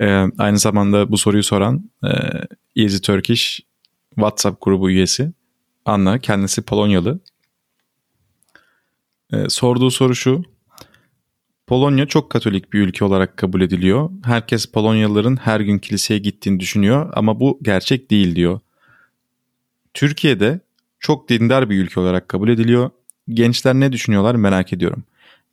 E, 0.01 0.07
aynı 0.39 0.59
zamanda 0.59 1.11
bu 1.11 1.19
soruyu 1.19 1.43
soran 1.43 1.91
e, 2.05 2.11
Easy 2.83 2.99
Turkish 2.99 3.61
WhatsApp 4.15 4.63
grubu 4.63 4.91
üyesi 4.91 5.33
Anna 5.85 6.19
kendisi 6.19 6.63
Polonyalı. 6.63 7.21
Ee, 9.33 9.49
sorduğu 9.49 9.91
soru 9.91 10.15
şu. 10.15 10.43
Polonya 11.67 12.07
çok 12.07 12.31
katolik 12.31 12.73
bir 12.73 12.81
ülke 12.81 13.05
olarak 13.05 13.37
kabul 13.37 13.61
ediliyor. 13.61 14.11
Herkes 14.25 14.67
Polonyalıların 14.67 15.37
her 15.37 15.61
gün 15.61 15.79
kiliseye 15.79 16.21
gittiğini 16.21 16.61
düşünüyor 16.61 17.13
ama 17.15 17.41
bu 17.41 17.59
gerçek 17.63 18.11
değil 18.11 18.37
diyor. 18.37 18.61
Türkiye'de 19.95 20.61
çok 21.01 21.29
dindar 21.29 21.71
bir 21.71 21.79
ülke 21.79 22.01
olarak 22.01 22.29
kabul 22.29 22.49
ediliyor. 22.49 22.91
Gençler 23.29 23.75
ne 23.75 23.93
düşünüyorlar 23.93 24.35
merak 24.35 24.73
ediyorum. 24.73 25.05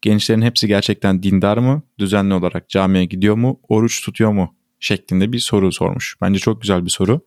Gençlerin 0.02 0.42
hepsi 0.42 0.68
gerçekten 0.68 1.24
dindar 1.24 1.58
mı? 1.58 1.82
Düzenli 2.00 2.34
olarak 2.34 2.70
camiye 2.70 3.06
gidiyor 3.06 3.36
mu? 3.36 3.60
Oruç 3.70 4.06
tutuyor 4.06 4.32
mu? 4.32 4.56
Şeklinde 4.80 5.32
bir 5.32 5.40
soru 5.40 5.72
sormuş. 5.72 6.16
Bence 6.22 6.40
çok 6.40 6.62
güzel 6.62 6.86
bir 6.86 6.90
soru. 6.90 7.22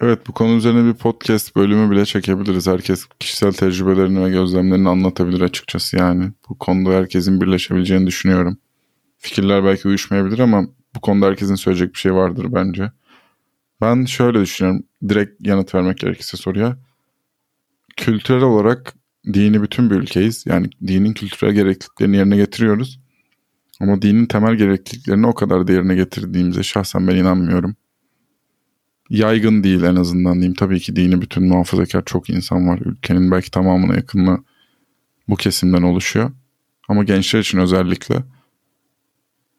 Evet 0.00 0.26
bu 0.28 0.32
konu 0.32 0.56
üzerine 0.56 0.92
bir 0.92 0.94
podcast 0.98 1.56
bölümü 1.56 1.90
bile 1.90 2.04
çekebiliriz. 2.04 2.66
Herkes 2.66 3.06
kişisel 3.20 3.52
tecrübelerini 3.52 4.24
ve 4.24 4.30
gözlemlerini 4.30 4.88
anlatabilir 4.88 5.40
açıkçası 5.40 5.96
yani. 5.96 6.32
Bu 6.48 6.58
konuda 6.58 6.90
herkesin 6.90 7.40
birleşebileceğini 7.40 8.06
düşünüyorum. 8.06 8.58
Fikirler 9.18 9.64
belki 9.64 9.88
uyuşmayabilir 9.88 10.38
ama 10.38 10.66
bu 10.96 11.00
konuda 11.00 11.26
herkesin 11.26 11.54
söyleyecek 11.54 11.94
bir 11.94 11.98
şey 11.98 12.14
vardır 12.14 12.46
bence. 12.48 12.92
Ben 13.80 14.04
şöyle 14.04 14.40
düşünüyorum. 14.40 14.82
Direkt 15.08 15.46
yanıt 15.46 15.74
vermek 15.74 15.98
gerekirse 15.98 16.36
soruya. 16.36 16.76
Kültürel 17.96 18.42
olarak 18.42 18.94
dini 19.32 19.62
bütün 19.62 19.90
bir 19.90 19.96
ülkeyiz. 19.96 20.44
Yani 20.46 20.70
dinin 20.86 21.12
kültürel 21.12 21.52
gerekliliklerini 21.52 22.16
yerine 22.16 22.36
getiriyoruz. 22.36 23.00
Ama 23.80 24.02
dinin 24.02 24.26
temel 24.26 24.54
gerekliliklerini 24.54 25.26
o 25.26 25.34
kadar 25.34 25.66
da 25.68 25.72
yerine 25.72 25.94
getirdiğimize 25.94 26.62
şahsen 26.62 27.08
ben 27.08 27.16
inanmıyorum 27.16 27.76
yaygın 29.10 29.64
değil 29.64 29.82
en 29.82 29.96
azından 29.96 30.34
diyeyim. 30.34 30.54
Tabii 30.54 30.80
ki 30.80 30.96
dini 30.96 31.22
bütün 31.22 31.48
muhafazakar 31.48 32.04
çok 32.04 32.30
insan 32.30 32.68
var. 32.68 32.78
Ülkenin 32.84 33.30
belki 33.30 33.50
tamamına 33.50 33.94
yakınını 33.94 34.38
bu 35.28 35.36
kesimden 35.36 35.82
oluşuyor. 35.82 36.32
Ama 36.88 37.04
gençler 37.04 37.40
için 37.40 37.58
özellikle 37.58 38.24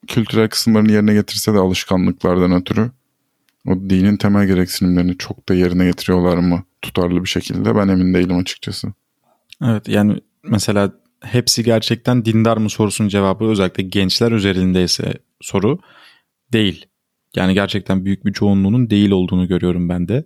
kültürel 0.06 0.48
kısımlarını 0.48 0.92
yerine 0.92 1.14
getirse 1.14 1.54
de 1.54 1.58
alışkanlıklardan 1.58 2.52
ötürü 2.52 2.90
o 3.66 3.74
dinin 3.74 4.16
temel 4.16 4.46
gereksinimlerini 4.46 5.18
çok 5.18 5.48
da 5.48 5.54
yerine 5.54 5.84
getiriyorlar 5.84 6.36
mı 6.36 6.62
tutarlı 6.82 7.24
bir 7.24 7.28
şekilde 7.28 7.76
ben 7.76 7.88
emin 7.88 8.14
değilim 8.14 8.38
açıkçası. 8.38 8.92
Evet 9.64 9.88
yani 9.88 10.20
mesela 10.42 10.92
hepsi 11.20 11.64
gerçekten 11.64 12.24
dindar 12.24 12.56
mı 12.56 12.70
sorusunun 12.70 13.08
cevabı 13.08 13.44
özellikle 13.44 13.82
gençler 13.82 14.32
üzerindeyse 14.32 15.14
soru 15.40 15.78
değil. 16.52 16.86
Yani 17.36 17.54
gerçekten 17.54 18.04
büyük 18.04 18.26
bir 18.26 18.32
çoğunluğunun 18.32 18.90
değil 18.90 19.10
olduğunu 19.10 19.48
görüyorum 19.48 19.88
ben 19.88 20.08
de. 20.08 20.24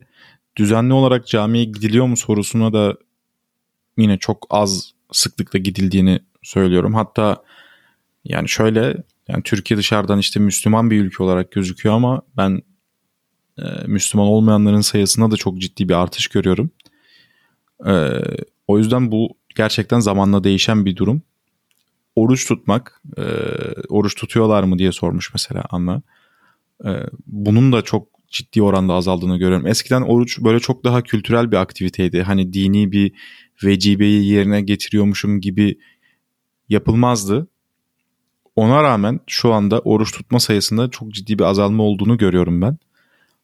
Düzenli 0.57 0.93
olarak 0.93 1.27
camiye 1.27 1.65
gidiliyor 1.65 2.07
mu 2.07 2.17
sorusuna 2.17 2.73
da 2.73 2.97
yine 3.99 4.19
çok 4.19 4.47
az 4.51 4.93
sıklıkla 5.12 5.59
gidildiğini 5.59 6.21
söylüyorum. 6.43 6.95
Hatta 6.95 7.43
yani 8.25 8.49
şöyle 8.49 8.97
yani 9.29 9.43
Türkiye 9.43 9.79
dışarıdan 9.79 10.19
işte 10.19 10.41
Müslüman 10.41 10.91
bir 10.91 11.01
ülke 11.01 11.23
olarak 11.23 11.53
gözüküyor 11.53 11.95
ama 11.95 12.23
ben 12.37 12.62
e, 13.59 13.62
Müslüman 13.87 14.27
olmayanların 14.27 14.81
sayısında 14.81 15.31
da 15.31 15.37
çok 15.37 15.59
ciddi 15.59 15.88
bir 15.88 15.95
artış 15.95 16.27
görüyorum. 16.27 16.71
E, 17.87 18.11
o 18.67 18.79
yüzden 18.79 19.11
bu 19.12 19.29
gerçekten 19.57 20.01
zamanla 20.01 20.45
değişen 20.45 20.85
bir 20.85 20.97
durum. 20.97 21.23
Oruç 22.17 22.49
tutmak, 22.49 23.03
e, 23.19 23.23
oruç 23.88 24.15
tutuyorlar 24.15 24.62
mı 24.62 24.79
diye 24.79 24.93
sormuş 24.93 25.33
mesela 25.35 25.65
Anna. 25.71 26.03
Ee, 26.85 26.88
bunun 27.27 27.73
da 27.73 27.83
çok 27.83 28.09
ciddi 28.29 28.62
oranda 28.62 28.95
azaldığını 28.95 29.37
görüyorum. 29.38 29.66
Eskiden 29.66 30.03
oruç 30.03 30.40
böyle 30.40 30.61
çok 30.61 30.85
daha 30.85 31.03
kültürel 31.03 31.51
bir 31.53 31.57
aktiviteydi. 31.57 32.23
Hani 32.23 32.53
dini 32.53 32.92
bir 32.92 33.12
vecibeyi 33.64 34.27
yerine 34.27 34.61
getiriyormuşum 34.61 35.40
gibi 35.40 35.79
yapılmazdı. 36.68 37.49
Ona 38.57 38.83
rağmen 38.83 39.21
şu 39.27 39.53
anda 39.53 39.81
oruç 39.81 40.12
tutma 40.12 40.40
sayısında 40.40 40.90
çok 40.90 41.11
ciddi 41.11 41.38
bir 41.38 41.45
azalma 41.45 41.83
olduğunu 41.83 42.18
görüyorum 42.18 42.62
ben. 42.62 42.79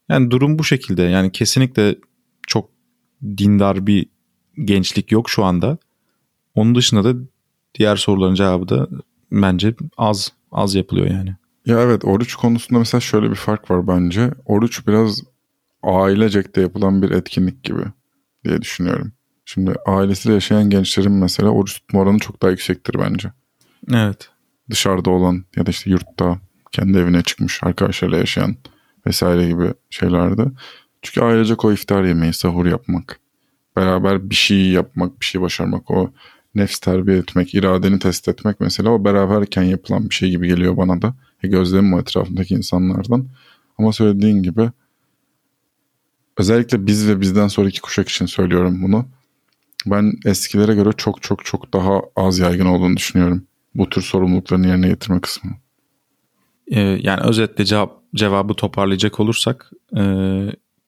Yani 0.09 0.31
durum 0.31 0.59
bu 0.59 0.65
şekilde. 0.65 1.03
Yani 1.03 1.33
kesinlikle 1.33 1.97
çok 2.47 2.71
dindar 3.23 3.87
bir 3.87 4.07
gençlik 4.65 5.13
yok 5.13 5.31
şu 5.31 5.45
anda. 5.45 5.79
Onun 6.55 6.75
dışında 6.75 7.05
da 7.05 7.21
diğer 7.79 7.97
soruların 7.97 8.35
cevabı 8.35 8.69
da 8.69 8.89
bence 9.33 9.75
az 9.97 10.33
az 10.53 10.75
yapılıyor 10.75 11.07
yani. 11.07 11.37
Ya 11.69 11.81
evet 11.81 12.05
oruç 12.05 12.35
konusunda 12.35 12.79
mesela 12.79 13.01
şöyle 13.01 13.31
bir 13.31 13.35
fark 13.35 13.71
var 13.71 13.89
bence. 13.89 14.31
Oruç 14.45 14.87
biraz 14.87 15.21
ailecekte 15.83 16.61
yapılan 16.61 17.03
bir 17.03 17.11
etkinlik 17.11 17.65
gibi 17.65 17.83
diye 18.45 18.63
düşünüyorum. 18.63 19.13
Şimdi 19.45 19.75
ailesiyle 19.87 20.35
yaşayan 20.35 20.71
gençlerin 20.71 21.13
mesela 21.13 21.49
oruç 21.49 21.75
tutma 21.75 22.01
oranı 22.01 22.19
çok 22.19 22.43
daha 22.43 22.51
yüksektir 22.51 22.95
bence. 22.99 23.33
Evet. 23.93 24.29
Dışarıda 24.71 25.11
olan 25.11 25.45
ya 25.57 25.67
da 25.67 25.71
işte 25.71 25.91
yurtta 25.91 26.39
kendi 26.73 26.99
evine 26.99 27.23
çıkmış 27.23 27.63
arkadaşlarıyla 27.63 28.19
yaşayan 28.19 28.57
vesaire 29.07 29.49
gibi 29.49 29.75
şeylerde. 29.91 30.45
Çünkü 31.03 31.21
ailecek 31.21 31.65
o 31.65 31.73
iftar 31.73 32.05
yemeği, 32.05 32.33
sahur 32.33 32.67
yapmak, 32.67 33.21
beraber 33.77 34.31
bir 34.31 34.35
şey 34.35 34.69
yapmak, 34.69 35.21
bir 35.21 35.27
şey 35.27 35.41
başarmak, 35.41 35.91
o 35.91 36.11
nefs 36.55 36.79
terbiye 36.79 37.19
etmek, 37.19 37.55
iradeni 37.55 37.99
test 37.99 38.29
etmek 38.29 38.61
mesela 38.61 38.91
o 38.91 39.05
beraberken 39.05 39.63
yapılan 39.63 40.11
bir 40.11 40.15
şey 40.15 40.31
gibi 40.31 40.49
geliyor 40.49 40.77
bana 40.77 41.03
da. 41.03 41.15
Gözlemim 41.43 41.95
o 41.95 42.01
etrafındaki 42.01 42.55
insanlardan. 42.55 43.29
Ama 43.79 43.93
söylediğin 43.93 44.43
gibi 44.43 44.71
özellikle 46.37 46.87
biz 46.87 47.09
ve 47.09 47.21
bizden 47.21 47.49
sonraki 47.49 47.81
kuşak 47.81 48.09
için 48.09 48.27
söylüyorum 48.27 48.83
bunu. 48.83 49.07
Ben 49.87 50.13
eskilere 50.25 50.75
göre 50.75 50.91
çok 50.97 51.23
çok 51.23 51.45
çok 51.45 51.73
daha 51.73 52.01
az 52.17 52.39
yaygın 52.39 52.67
olduğunu 52.67 52.97
düşünüyorum. 52.97 53.47
Bu 53.75 53.89
tür 53.89 54.03
sorumluluklarını 54.03 54.67
yerine 54.67 54.89
getirme 54.89 55.21
kısmı. 55.21 55.51
Ee, 56.67 56.81
yani 56.81 57.21
özetle 57.21 57.65
cevap, 57.65 58.03
cevabı 58.15 58.55
toparlayacak 58.55 59.21
olursak 59.21 59.71
e, 59.97 60.03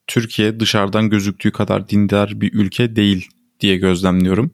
Türkiye 0.07 0.59
dışarıdan 0.59 1.09
gözüktüğü 1.09 1.51
kadar 1.51 1.89
dindar 1.89 2.41
bir 2.41 2.53
ülke 2.53 2.95
değil 2.95 3.29
diye 3.59 3.77
gözlemliyorum. 3.77 4.51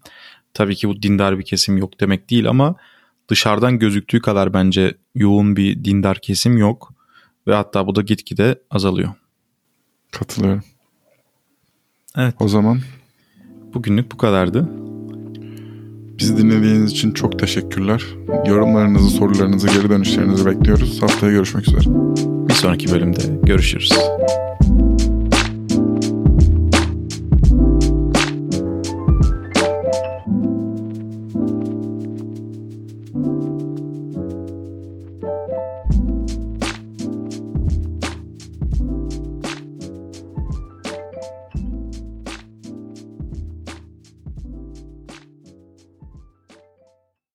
Tabii 0.53 0.75
ki 0.75 0.89
bu 0.89 1.01
dindar 1.01 1.39
bir 1.39 1.43
kesim 1.43 1.77
yok 1.77 1.99
demek 1.99 2.29
değil 2.29 2.49
ama 2.49 2.75
dışarıdan 3.27 3.79
gözüktüğü 3.79 4.21
kadar 4.21 4.53
bence 4.53 4.97
yoğun 5.15 5.55
bir 5.55 5.83
dindar 5.83 6.19
kesim 6.19 6.57
yok. 6.57 6.93
Ve 7.47 7.53
hatta 7.55 7.87
bu 7.87 7.95
da 7.95 8.01
gitgide 8.01 8.61
azalıyor. 8.71 9.09
Katılıyorum. 10.11 10.63
Evet. 12.17 12.35
O 12.39 12.47
zaman 12.47 12.79
bugünlük 13.73 14.11
bu 14.11 14.17
kadardı. 14.17 14.69
Bizi 16.19 16.37
dinlediğiniz 16.37 16.91
için 16.91 17.11
çok 17.11 17.39
teşekkürler. 17.39 18.03
Yorumlarınızı, 18.47 19.09
sorularınızı, 19.09 19.67
geri 19.67 19.89
dönüşlerinizi 19.89 20.45
bekliyoruz. 20.45 21.01
Haftaya 21.01 21.31
görüşmek 21.31 21.67
üzere. 21.67 21.85
Bir 22.47 22.53
sonraki 22.53 22.91
bölümde 22.91 23.21
görüşürüz. 23.43 23.91